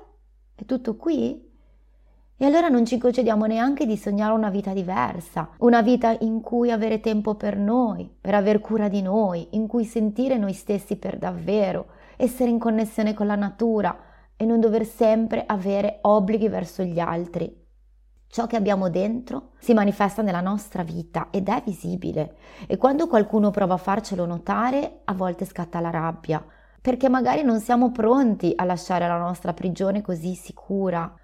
è 0.54 0.66
tutto 0.66 0.94
qui? 0.96 1.42
E 2.36 2.44
allora 2.44 2.68
non 2.68 2.84
ci 2.84 2.98
concediamo 2.98 3.46
neanche 3.46 3.86
di 3.86 3.96
sognare 3.96 4.34
una 4.34 4.50
vita 4.50 4.74
diversa, 4.74 5.52
una 5.60 5.80
vita 5.80 6.14
in 6.20 6.42
cui 6.42 6.70
avere 6.70 7.00
tempo 7.00 7.34
per 7.34 7.56
noi, 7.56 8.14
per 8.20 8.34
aver 8.34 8.60
cura 8.60 8.88
di 8.88 9.00
noi, 9.00 9.48
in 9.52 9.66
cui 9.66 9.86
sentire 9.86 10.36
noi 10.36 10.52
stessi 10.52 10.96
per 10.96 11.16
davvero, 11.16 11.86
essere 12.18 12.50
in 12.50 12.58
connessione 12.58 13.14
con 13.14 13.26
la 13.26 13.36
natura 13.36 13.98
e 14.36 14.44
non 14.44 14.60
dover 14.60 14.84
sempre 14.84 15.44
avere 15.46 16.00
obblighi 16.02 16.48
verso 16.48 16.82
gli 16.82 16.98
altri. 16.98 17.63
Ciò 18.34 18.48
che 18.48 18.56
abbiamo 18.56 18.90
dentro 18.90 19.50
si 19.60 19.74
manifesta 19.74 20.20
nella 20.20 20.40
nostra 20.40 20.82
vita 20.82 21.28
ed 21.30 21.48
è 21.48 21.62
visibile 21.64 22.34
e 22.66 22.76
quando 22.76 23.06
qualcuno 23.06 23.52
prova 23.52 23.74
a 23.74 23.76
farcelo 23.76 24.26
notare 24.26 25.02
a 25.04 25.14
volte 25.14 25.44
scatta 25.44 25.78
la 25.78 25.90
rabbia, 25.90 26.44
perché 26.80 27.08
magari 27.08 27.44
non 27.44 27.60
siamo 27.60 27.92
pronti 27.92 28.52
a 28.56 28.64
lasciare 28.64 29.06
la 29.06 29.18
nostra 29.18 29.54
prigione 29.54 30.02
così 30.02 30.34
sicura. 30.34 31.14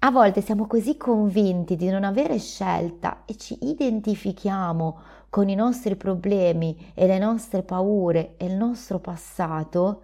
A 0.00 0.10
volte 0.10 0.42
siamo 0.42 0.66
così 0.66 0.98
convinti 0.98 1.74
di 1.74 1.88
non 1.88 2.04
avere 2.04 2.38
scelta 2.38 3.22
e 3.24 3.36
ci 3.36 3.56
identifichiamo 3.62 4.98
con 5.30 5.48
i 5.48 5.54
nostri 5.54 5.96
problemi 5.96 6.92
e 6.92 7.06
le 7.06 7.18
nostre 7.18 7.62
paure 7.62 8.34
e 8.36 8.44
il 8.44 8.56
nostro 8.56 8.98
passato 8.98 10.02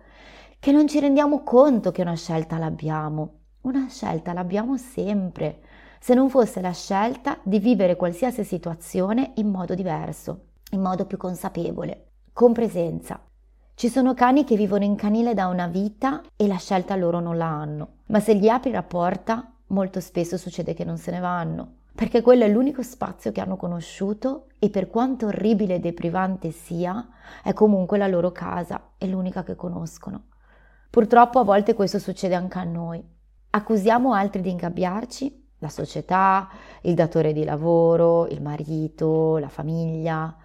che 0.58 0.72
non 0.72 0.88
ci 0.88 0.98
rendiamo 0.98 1.42
conto 1.42 1.90
che 1.90 2.00
una 2.00 2.16
scelta 2.16 2.56
l'abbiamo. 2.56 3.40
Una 3.64 3.86
scelta 3.90 4.32
l'abbiamo 4.32 4.78
sempre 4.78 5.63
se 6.04 6.12
non 6.12 6.28
fosse 6.28 6.60
la 6.60 6.72
scelta 6.72 7.38
di 7.42 7.58
vivere 7.58 7.96
qualsiasi 7.96 8.44
situazione 8.44 9.32
in 9.36 9.48
modo 9.48 9.74
diverso, 9.74 10.48
in 10.72 10.82
modo 10.82 11.06
più 11.06 11.16
consapevole, 11.16 12.08
con 12.34 12.52
presenza. 12.52 13.18
Ci 13.74 13.88
sono 13.88 14.12
cani 14.12 14.44
che 14.44 14.54
vivono 14.54 14.84
in 14.84 14.96
canile 14.96 15.32
da 15.32 15.46
una 15.46 15.66
vita 15.66 16.20
e 16.36 16.46
la 16.46 16.58
scelta 16.58 16.94
loro 16.94 17.20
non 17.20 17.38
la 17.38 17.46
hanno, 17.46 17.88
ma 18.08 18.20
se 18.20 18.36
gli 18.36 18.48
apri 18.48 18.70
la 18.70 18.82
porta 18.82 19.50
molto 19.68 19.98
spesso 20.00 20.36
succede 20.36 20.74
che 20.74 20.84
non 20.84 20.98
se 20.98 21.10
ne 21.10 21.20
vanno, 21.20 21.76
perché 21.94 22.20
quello 22.20 22.44
è 22.44 22.48
l'unico 22.48 22.82
spazio 22.82 23.32
che 23.32 23.40
hanno 23.40 23.56
conosciuto 23.56 24.48
e 24.58 24.68
per 24.68 24.90
quanto 24.90 25.28
orribile 25.28 25.76
e 25.76 25.80
deprivante 25.80 26.50
sia, 26.50 27.08
è 27.42 27.54
comunque 27.54 27.96
la 27.96 28.08
loro 28.08 28.30
casa, 28.30 28.90
è 28.98 29.06
l'unica 29.06 29.42
che 29.42 29.56
conoscono. 29.56 30.24
Purtroppo 30.90 31.38
a 31.38 31.44
volte 31.44 31.72
questo 31.72 31.98
succede 31.98 32.34
anche 32.34 32.58
a 32.58 32.64
noi. 32.64 33.02
Accusiamo 33.48 34.12
altri 34.12 34.42
di 34.42 34.50
ingabbiarci 34.50 35.43
la 35.64 35.70
società, 35.70 36.48
il 36.82 36.94
datore 36.94 37.32
di 37.32 37.42
lavoro, 37.42 38.26
il 38.28 38.42
marito, 38.42 39.38
la 39.38 39.48
famiglia. 39.48 40.36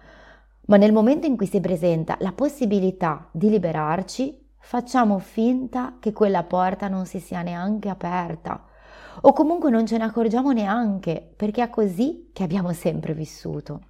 Ma 0.66 0.76
nel 0.76 0.92
momento 0.92 1.26
in 1.26 1.36
cui 1.36 1.46
si 1.46 1.60
presenta 1.60 2.16
la 2.20 2.32
possibilità 2.32 3.28
di 3.30 3.50
liberarci, 3.50 4.48
facciamo 4.58 5.18
finta 5.18 5.96
che 6.00 6.12
quella 6.12 6.42
porta 6.42 6.88
non 6.88 7.06
si 7.06 7.20
sia 7.20 7.42
neanche 7.42 7.88
aperta 7.88 8.64
o 9.22 9.32
comunque 9.32 9.70
non 9.70 9.86
ce 9.86 9.98
ne 9.98 10.04
accorgiamo 10.04 10.52
neanche 10.52 11.32
perché 11.36 11.62
è 11.62 11.70
così 11.70 12.30
che 12.32 12.42
abbiamo 12.42 12.72
sempre 12.72 13.12
vissuto. 13.12 13.80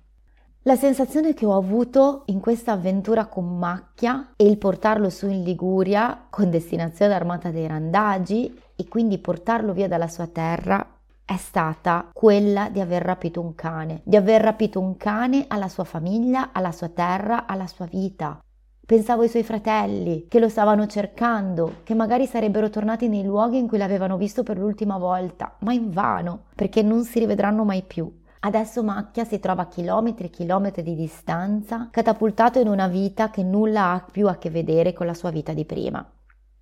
La 0.62 0.76
sensazione 0.76 1.32
che 1.32 1.46
ho 1.46 1.56
avuto 1.56 2.22
in 2.26 2.40
questa 2.40 2.72
avventura 2.72 3.26
con 3.26 3.58
Macchia 3.58 4.32
e 4.36 4.44
il 4.44 4.58
portarlo 4.58 5.08
su 5.08 5.26
in 5.28 5.42
Liguria 5.42 6.26
con 6.28 6.50
destinazione 6.50 7.14
armata 7.14 7.50
dei 7.50 7.66
randagi 7.66 8.60
e 8.76 8.88
quindi 8.88 9.18
portarlo 9.18 9.72
via 9.72 9.88
dalla 9.88 10.08
sua 10.08 10.26
terra 10.26 10.99
è 11.30 11.36
stata 11.36 12.10
quella 12.12 12.70
di 12.70 12.80
aver 12.80 13.02
rapito 13.02 13.40
un 13.40 13.54
cane, 13.54 14.00
di 14.02 14.16
aver 14.16 14.42
rapito 14.42 14.80
un 14.80 14.96
cane 14.96 15.44
alla 15.46 15.68
sua 15.68 15.84
famiglia, 15.84 16.50
alla 16.50 16.72
sua 16.72 16.88
terra, 16.88 17.46
alla 17.46 17.68
sua 17.68 17.86
vita. 17.86 18.40
Pensavo 18.84 19.22
ai 19.22 19.28
suoi 19.28 19.44
fratelli 19.44 20.26
che 20.26 20.40
lo 20.40 20.48
stavano 20.48 20.88
cercando, 20.88 21.82
che 21.84 21.94
magari 21.94 22.26
sarebbero 22.26 22.68
tornati 22.68 23.06
nei 23.06 23.22
luoghi 23.22 23.58
in 23.58 23.68
cui 23.68 23.78
l'avevano 23.78 24.16
visto 24.16 24.42
per 24.42 24.58
l'ultima 24.58 24.98
volta, 24.98 25.54
ma 25.60 25.72
invano, 25.72 26.46
perché 26.56 26.82
non 26.82 27.04
si 27.04 27.20
rivedranno 27.20 27.62
mai 27.62 27.82
più. 27.82 28.12
Adesso 28.40 28.82
Macchia 28.82 29.24
si 29.24 29.38
trova 29.38 29.62
a 29.62 29.68
chilometri 29.68 30.26
e 30.26 30.30
chilometri 30.30 30.82
di 30.82 30.96
distanza, 30.96 31.90
catapultato 31.92 32.58
in 32.58 32.66
una 32.66 32.88
vita 32.88 33.30
che 33.30 33.44
nulla 33.44 33.92
ha 33.92 34.00
più 34.00 34.26
a 34.26 34.34
che 34.34 34.50
vedere 34.50 34.92
con 34.92 35.06
la 35.06 35.14
sua 35.14 35.30
vita 35.30 35.52
di 35.52 35.64
prima. 35.64 36.04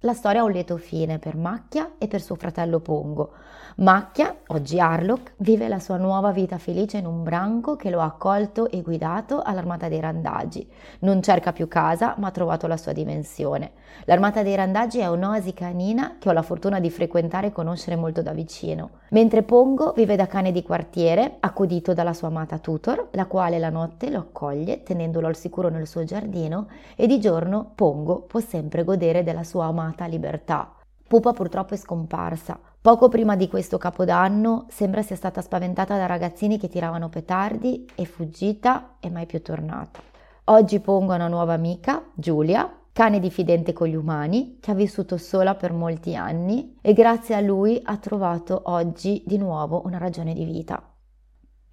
La 0.03 0.13
storia 0.13 0.43
ha 0.43 0.45
un 0.45 0.53
lieto 0.53 0.77
fine 0.77 1.19
per 1.19 1.35
Macchia 1.35 1.95
e 1.99 2.07
per 2.07 2.21
suo 2.21 2.37
fratello 2.37 2.79
Pongo. 2.79 3.33
Macchia, 3.79 4.43
oggi 4.49 4.79
Harlock, 4.79 5.33
vive 5.39 5.67
la 5.67 5.81
sua 5.81 5.97
nuova 5.97 6.31
vita 6.31 6.57
felice 6.57 6.99
in 6.99 7.07
un 7.07 7.25
branco 7.25 7.75
che 7.75 7.91
lo 7.91 7.99
ha 8.01 8.05
accolto 8.05 8.71
e 8.71 8.81
guidato 8.81 9.43
all'Armata 9.43 9.89
dei 9.89 9.99
Randaggi. 9.99 10.69
Non 11.01 11.21
cerca 11.21 11.53
più 11.53 11.67
casa, 11.67 12.15
ma 12.19 12.29
ha 12.29 12.31
trovato 12.31 12.69
la 12.69 12.77
sua 12.77 12.93
dimensione. 12.93 13.73
L'Armata 14.05 14.45
dei 14.45 14.55
Randaggi 14.55 15.01
è 15.01 15.09
un'oasi 15.09 15.53
canina 15.53 16.15
che 16.21 16.29
ho 16.29 16.33
la 16.33 16.43
fortuna 16.43 16.79
di 16.79 16.91
frequentare 16.91 17.49
e 17.49 17.53
conoscere 17.53 17.97
molto 17.97 18.23
da 18.23 18.33
vicino. 18.33 18.91
Mentre 19.11 19.43
Pongo 19.43 19.93
vive 19.97 20.15
da 20.15 20.29
cane 20.29 20.53
di 20.53 20.63
quartiere, 20.63 21.39
accudito 21.41 21.93
dalla 21.93 22.13
sua 22.13 22.29
amata 22.29 22.59
tutor, 22.59 23.09
la 23.13 23.27
quale 23.27 23.59
la 23.59 23.71
notte 23.71 24.11
lo 24.11 24.21
accoglie 24.21 24.85
tenendolo 24.85 25.27
al 25.27 25.37
sicuro 25.37 25.71
nel 25.71 25.89
suo 25.89 26.05
giardino 26.05 26.69
e 26.95 27.09
di 27.09 27.19
giorno 27.19 27.73
Pongo 27.75 28.21
può 28.21 28.39
sempre 28.39 28.85
godere 28.85 29.25
della 29.25 29.43
sua 29.43 29.65
amata 29.65 29.87
amata 29.89 30.07
libertà. 30.07 30.75
Pupa 31.07 31.33
purtroppo 31.33 31.75
è 31.75 31.77
scomparsa. 31.77 32.61
Poco 32.81 33.09
prima 33.09 33.35
di 33.35 33.49
questo 33.49 33.79
capodanno 33.79 34.67
sembra 34.69 35.03
sia 35.03 35.17
stata 35.17 35.41
spaventata 35.41 35.97
da 35.97 36.07
ragazzini 36.07 36.59
che 36.59 36.69
tiravano 36.69 37.09
petardi, 37.09 37.87
è 37.95 38.05
fuggita 38.05 38.97
e 39.01 39.11
mai 39.11 39.27
più 39.27 39.43
tornata. 39.43 40.01
Oggi 40.45 40.81
pongo 40.81 41.15
una 41.15 41.29
nuova 41.29 41.55
amica, 41.55 42.05
Giulia, 42.15 42.71
cane 42.93 43.21
diffidente 43.21 43.73
con 43.73 43.89
gli 43.89 43.95
umani, 43.95 44.59
che 44.61 44.71
ha 44.71 44.75
vissuto 44.75 45.17
sola 45.17 45.55
per 45.55 45.73
molti 45.73 46.15
anni 46.15 46.77
e 46.81 46.93
grazie 46.93 47.35
a 47.35 47.41
lui 47.41 47.81
ha 47.83 47.97
trovato 47.97 48.63
oggi 48.67 49.23
di 49.27 49.39
nuovo 49.39 49.83
una 49.85 49.99
ragione 49.99 50.35
di 50.35 50.45
vita. 50.45 50.83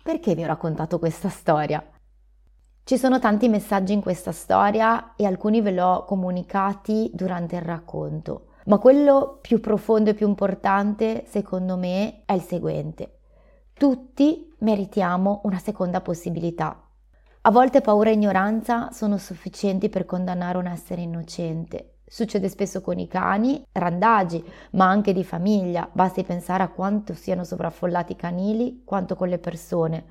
Perché 0.01 0.36
vi 0.36 0.43
ho 0.43 0.47
raccontato 0.47 0.99
questa 0.99 1.30
storia? 1.30 1.84
Ci 2.88 3.00
sono 3.00 3.17
tanti 3.17 3.50
messaggi 3.50 3.93
in 3.93 4.00
questa 4.00 4.32
storia 4.32 5.15
e 5.15 5.26
alcuni 5.26 5.60
ve 5.60 5.71
l'ho 5.71 6.04
comunicati 6.06 7.10
durante 7.15 7.56
il 7.56 7.63
racconto, 7.63 8.50
ma 8.65 8.78
quello 8.78 9.39
più 9.41 9.60
profondo 9.60 10.12
e 10.12 10.13
più 10.13 10.28
importante 10.28 11.24
secondo 11.26 11.78
me 11.78 12.21
è 12.26 12.34
il 12.34 12.43
seguente. 12.43 13.21
Tutti 13.74 14.54
meritiamo 14.60 15.41
una 15.45 15.58
seconda 15.58 16.02
possibilità. 16.02 16.80
A 17.41 17.50
volte 17.50 17.82
paura 17.82 18.12
e 18.12 18.13
ignoranza 18.13 18.91
sono 18.91 19.17
sufficienti 19.17 19.89
per 19.89 20.06
condannare 20.06 20.60
un 20.60 20.67
essere 20.67 21.02
innocente. 21.02 22.02
Succede 22.06 22.50
spesso 22.50 22.82
con 22.82 23.00
i 23.00 23.08
cani, 23.08 23.65
randagi, 23.71 24.45
ma 24.74 24.88
anche 24.88 25.12
di 25.12 25.24
famiglia. 25.24 25.89
Basti 25.91 26.21
pensare 26.21 26.62
a 26.62 26.69
quanto 26.69 27.15
siano 27.15 27.43
sovraffollati 27.43 28.12
i 28.12 28.15
canili, 28.15 28.84
quanto 28.86 29.15
con 29.15 29.28
le 29.28 29.39
persone. 29.39 30.06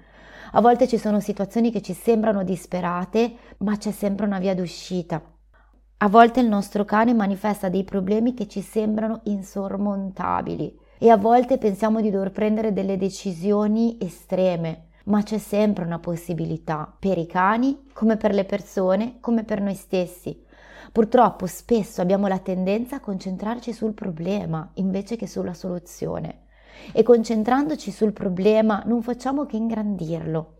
A 0.57 0.61
volte 0.61 0.87
ci 0.87 0.99
sono 0.99 1.19
situazioni 1.19 1.73
che 1.73 1.83
ci 1.83 1.95
sembrano 1.95 2.45
disperate, 2.45 3.35
ma 3.59 3.77
c'è 3.77 3.91
sempre 3.91 4.25
una 4.25 4.39
via 4.39 4.55
d'uscita. 4.55 5.21
A 5.97 6.09
volte 6.09 6.39
il 6.39 6.47
nostro 6.47 6.85
cane 6.85 7.13
manifesta 7.13 7.69
dei 7.69 7.83
problemi 7.83 8.35
che 8.35 8.47
ci 8.47 8.61
sembrano 8.61 9.23
insormontabili 9.25 10.79
e 11.01 11.11
a 11.11 11.17
volte 11.17 11.59
pensiamo 11.59 12.01
di 12.01 12.09
dover 12.09 12.31
prendere 12.31 12.73
delle 12.73 12.97
decisioni 12.97 13.99
estreme, 14.01 14.91
ma 15.07 15.25
c'è 15.25 15.39
sempre 15.39 15.85
una 15.85 15.99
possibilità 15.99 16.95
per 17.01 17.19
i 17.19 17.27
cani, 17.27 17.89
come 17.93 18.17
per 18.17 18.33
le 18.33 18.45
persone, 18.45 19.17
come 19.19 19.43
per 19.43 19.61
noi 19.61 19.75
stessi. 19.75 20.41
Purtroppo 20.93 21.47
spesso 21.47 22.01
abbiamo 22.01 22.29
la 22.29 22.39
tendenza 22.39 22.97
a 22.97 23.01
concentrarci 23.01 23.73
sul 23.73 23.93
problema 23.93 24.71
invece 24.75 25.17
che 25.17 25.27
sulla 25.27 25.53
soluzione 25.53 26.43
e 26.93 27.03
concentrandoci 27.03 27.91
sul 27.91 28.13
problema 28.13 28.83
non 28.87 29.03
facciamo 29.03 29.47
che 29.47 29.57
ingrandirlo. 29.57 30.55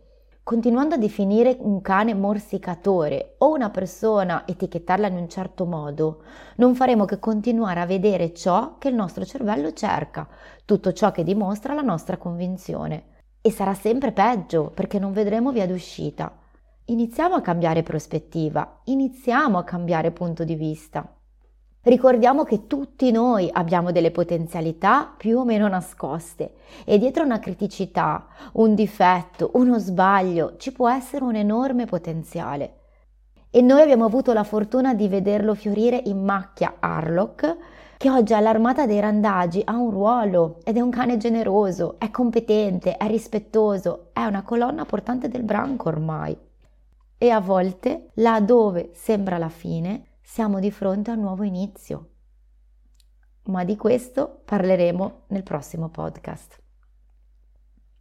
Continuando 0.45 0.97
a 0.97 0.99
definire 0.99 1.57
un 1.61 1.81
cane 1.81 2.13
morsicatore 2.13 3.37
o 3.39 3.55
una 3.55 3.71
persona, 3.71 4.47
etichettarla 4.47 5.07
in 5.07 5.17
un 5.17 5.27
certo 5.27 5.65
modo, 5.65 6.23
non 6.57 6.75
faremo 6.75 7.07
che 7.07 7.19
continuare 7.19 7.81
a 7.81 7.87
vedere 7.87 8.35
ciò 8.35 8.77
che 8.77 8.89
il 8.89 8.95
nostro 8.95 9.25
cervello 9.25 9.73
cerca, 9.73 10.29
tutto 10.67 10.93
ciò 10.93 11.13
che 11.13 11.25
dimostra 11.25 11.73
la 11.73 11.81
nostra 11.81 12.19
convinzione. 12.19 13.05
E 13.41 13.51
sarà 13.51 13.73
sempre 13.73 14.13
peggio 14.13 14.71
perché 14.75 14.99
non 14.99 15.13
vedremo 15.13 15.51
via 15.51 15.67
d'uscita. 15.67 16.31
Iniziamo 16.87 17.37
a 17.37 17.41
cambiare 17.41 17.83
prospettiva, 17.83 18.81
iniziamo 18.85 19.57
a 19.57 19.65
cambiare 19.65 20.11
punto 20.11 20.45
di 20.45 20.57
vista. 20.57 21.14
Ricordiamo 21.85 22.45
che 22.45 22.67
tutti 22.67 23.11
noi 23.11 23.51
abbiamo 23.53 23.93
delle 23.93 24.11
potenzialità 24.11 25.13
più 25.15 25.41
o 25.41 25.45
meno 25.45 25.69
nascoste 25.69 26.55
e 26.87 26.97
dietro 26.97 27.25
una 27.25 27.39
criticità, 27.39 28.27
un 28.53 28.75
difetto, 28.75 29.51
uno 29.55 29.79
sbaglio 29.79 30.55
ci 30.57 30.73
può 30.73 30.89
essere 30.89 31.25
un 31.25 31.35
enorme 31.35 31.85
potenziale. 31.85 32.79
E 33.51 33.61
noi 33.61 33.83
abbiamo 33.83 34.07
avuto 34.07 34.33
la 34.33 34.45
fortuna 34.45 34.95
di 34.95 35.09
vederlo 35.09 35.55
fiorire 35.55 36.01
in 36.07 36.25
macchia 36.25 36.77
Harlock, 36.81 37.57
che 37.99 38.11
oggi 38.11 38.33
all'armata 38.33 38.87
dei 38.87 39.01
randagi 39.01 39.61
ha 39.63 39.77
un 39.77 39.91
ruolo 39.91 40.61
ed 40.65 40.79
è 40.79 40.81
un 40.81 40.91
cane 40.91 41.19
generoso, 41.19 41.97
è 41.99 42.11
competente, 42.11 42.97
è 42.97 43.07
rispettoso, 43.09 44.09
è 44.15 44.25
una 44.25 44.43
colonna 44.43 44.87
portante 44.87 45.29
del 45.29 45.43
branco 45.43 45.91
ormai. 45.91 46.35
E 47.19 47.29
a 47.29 47.41
volte, 47.41 48.09
là 48.15 48.41
dove 48.41 48.93
sembra 48.95 49.37
la 49.37 49.51
fine, 49.51 50.14
siamo 50.25 50.59
di 50.59 50.71
fronte 50.71 51.11
a 51.11 51.15
un 51.15 51.21
nuovo 51.21 51.45
inizio. 51.45 52.09
Ma 53.45 53.63
di 53.63 53.77
questo 53.77 54.41
parleremo 54.45 55.21
nel 55.29 55.43
prossimo 55.43 55.91
podcast. 55.91 56.61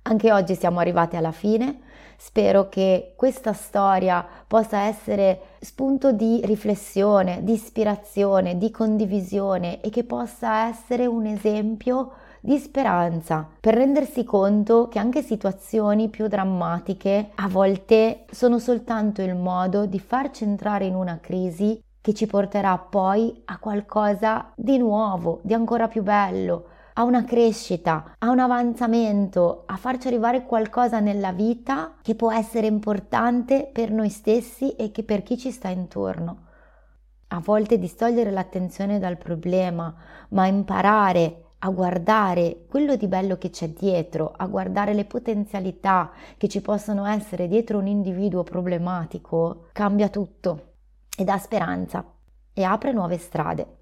Anche 0.04 0.32
oggi 0.32 0.56
siamo 0.56 0.80
arrivati 0.80 1.16
alla 1.16 1.32
fine, 1.32 1.82
spero 2.18 2.70
che 2.70 3.14
questa 3.16 3.54
storia 3.54 4.26
possa 4.48 4.82
essere 4.82 5.58
spunto 5.60 6.12
di 6.12 6.42
riflessione, 6.46 7.44
di 7.44 7.54
ispirazione, 7.54 8.58
di 8.58 8.72
condivisione 8.72 9.82
e 9.82 9.90
che 9.90 10.04
possa 10.04 10.68
essere 10.68 11.06
un 11.06 11.26
esempio 11.26 12.12
di 12.40 12.58
speranza 12.58 13.48
per 13.60 13.76
rendersi 13.76 14.24
conto 14.24 14.88
che 14.88 15.00
anche 15.00 15.22
situazioni 15.22 16.10
più 16.10 16.28
drammatiche 16.28 17.32
a 17.36 17.48
volte 17.48 18.26
sono 18.32 18.60
soltanto 18.60 19.22
il 19.22 19.36
modo 19.36 19.86
di 19.86 20.00
farci 20.00 20.44
entrare 20.44 20.86
in 20.86 20.96
una 20.96 21.20
crisi 21.22 21.82
che 22.04 22.14
ci 22.14 22.28
porterà 22.28 22.78
poi 22.78 23.44
a 23.46 23.60
qualcosa 23.60 24.52
di 24.58 24.78
nuovo, 24.78 25.40
di 25.42 25.54
ancora 25.54 25.88
più 25.88 26.04
bello, 26.04 26.66
a 26.96 27.04
una 27.04 27.24
crescita, 27.24 28.16
a 28.18 28.30
un 28.30 28.40
avanzamento, 28.40 29.64
a 29.68 29.78
farci 29.78 30.08
arrivare 30.08 30.44
qualcosa 30.44 31.00
nella 31.00 31.32
vita 31.32 31.94
che 32.02 32.16
può 32.16 32.30
essere 32.30 32.68
importante 32.68 33.70
per 33.72 33.90
noi 33.90 34.10
stessi 34.10 34.72
e 34.72 34.92
che 34.92 35.04
per 35.04 35.24
chi 35.24 35.38
ci 35.38 35.50
sta 35.50 35.70
intorno. 35.70 36.48
A 37.30 37.40
volte 37.40 37.80
distogliere 37.80 38.32
l'attenzione 38.32 39.00
dal 39.00 39.18
problema, 39.18 39.96
ma 40.32 40.46
imparare 40.46 41.52
a 41.60 41.70
guardare 41.70 42.66
quello 42.68 42.98
di 42.98 43.08
bello 43.08 43.38
che 43.38 43.50
c'è 43.50 43.70
dietro, 43.70 44.34
a 44.36 44.46
guardare 44.48 44.94
le 44.94 45.06
potenzialità 45.06 46.12
che 46.36 46.50
ci 46.50 46.60
possono 46.60 47.06
essere 47.06 47.48
dietro 47.48 47.78
un 47.78 47.88
individuo 47.88 48.44
problematico, 48.44 49.68
cambia 49.72 50.10
tutto 50.10 50.72
e 51.18 51.24
dà 51.24 51.38
speranza 51.38 52.06
e 52.54 52.64
apre 52.64 52.92
nuove 52.92 53.18
strade. 53.18 53.82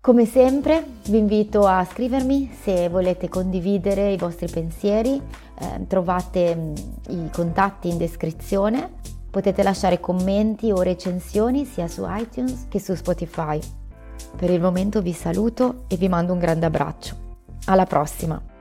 Come 0.00 0.26
sempre 0.26 0.84
vi 1.06 1.16
invito 1.16 1.66
a 1.66 1.82
scrivermi 1.82 2.50
se 2.60 2.90
volete 2.90 3.30
condividere 3.30 4.12
i 4.12 4.18
vostri 4.18 4.48
pensieri, 4.48 5.20
eh, 5.58 5.86
trovate 5.86 6.54
mm, 6.54 6.74
i 7.08 7.30
contatti 7.32 7.88
in 7.88 7.96
descrizione, 7.96 8.92
potete 9.30 9.62
lasciare 9.62 10.00
commenti 10.00 10.70
o 10.70 10.82
recensioni 10.82 11.64
sia 11.64 11.88
su 11.88 12.04
iTunes 12.06 12.66
che 12.68 12.80
su 12.80 12.94
Spotify. 12.94 13.58
Per 14.36 14.50
il 14.50 14.60
momento 14.60 15.00
vi 15.00 15.14
saluto 15.14 15.84
e 15.88 15.96
vi 15.96 16.08
mando 16.08 16.34
un 16.34 16.38
grande 16.38 16.66
abbraccio. 16.66 17.16
Alla 17.64 17.86
prossima! 17.86 18.53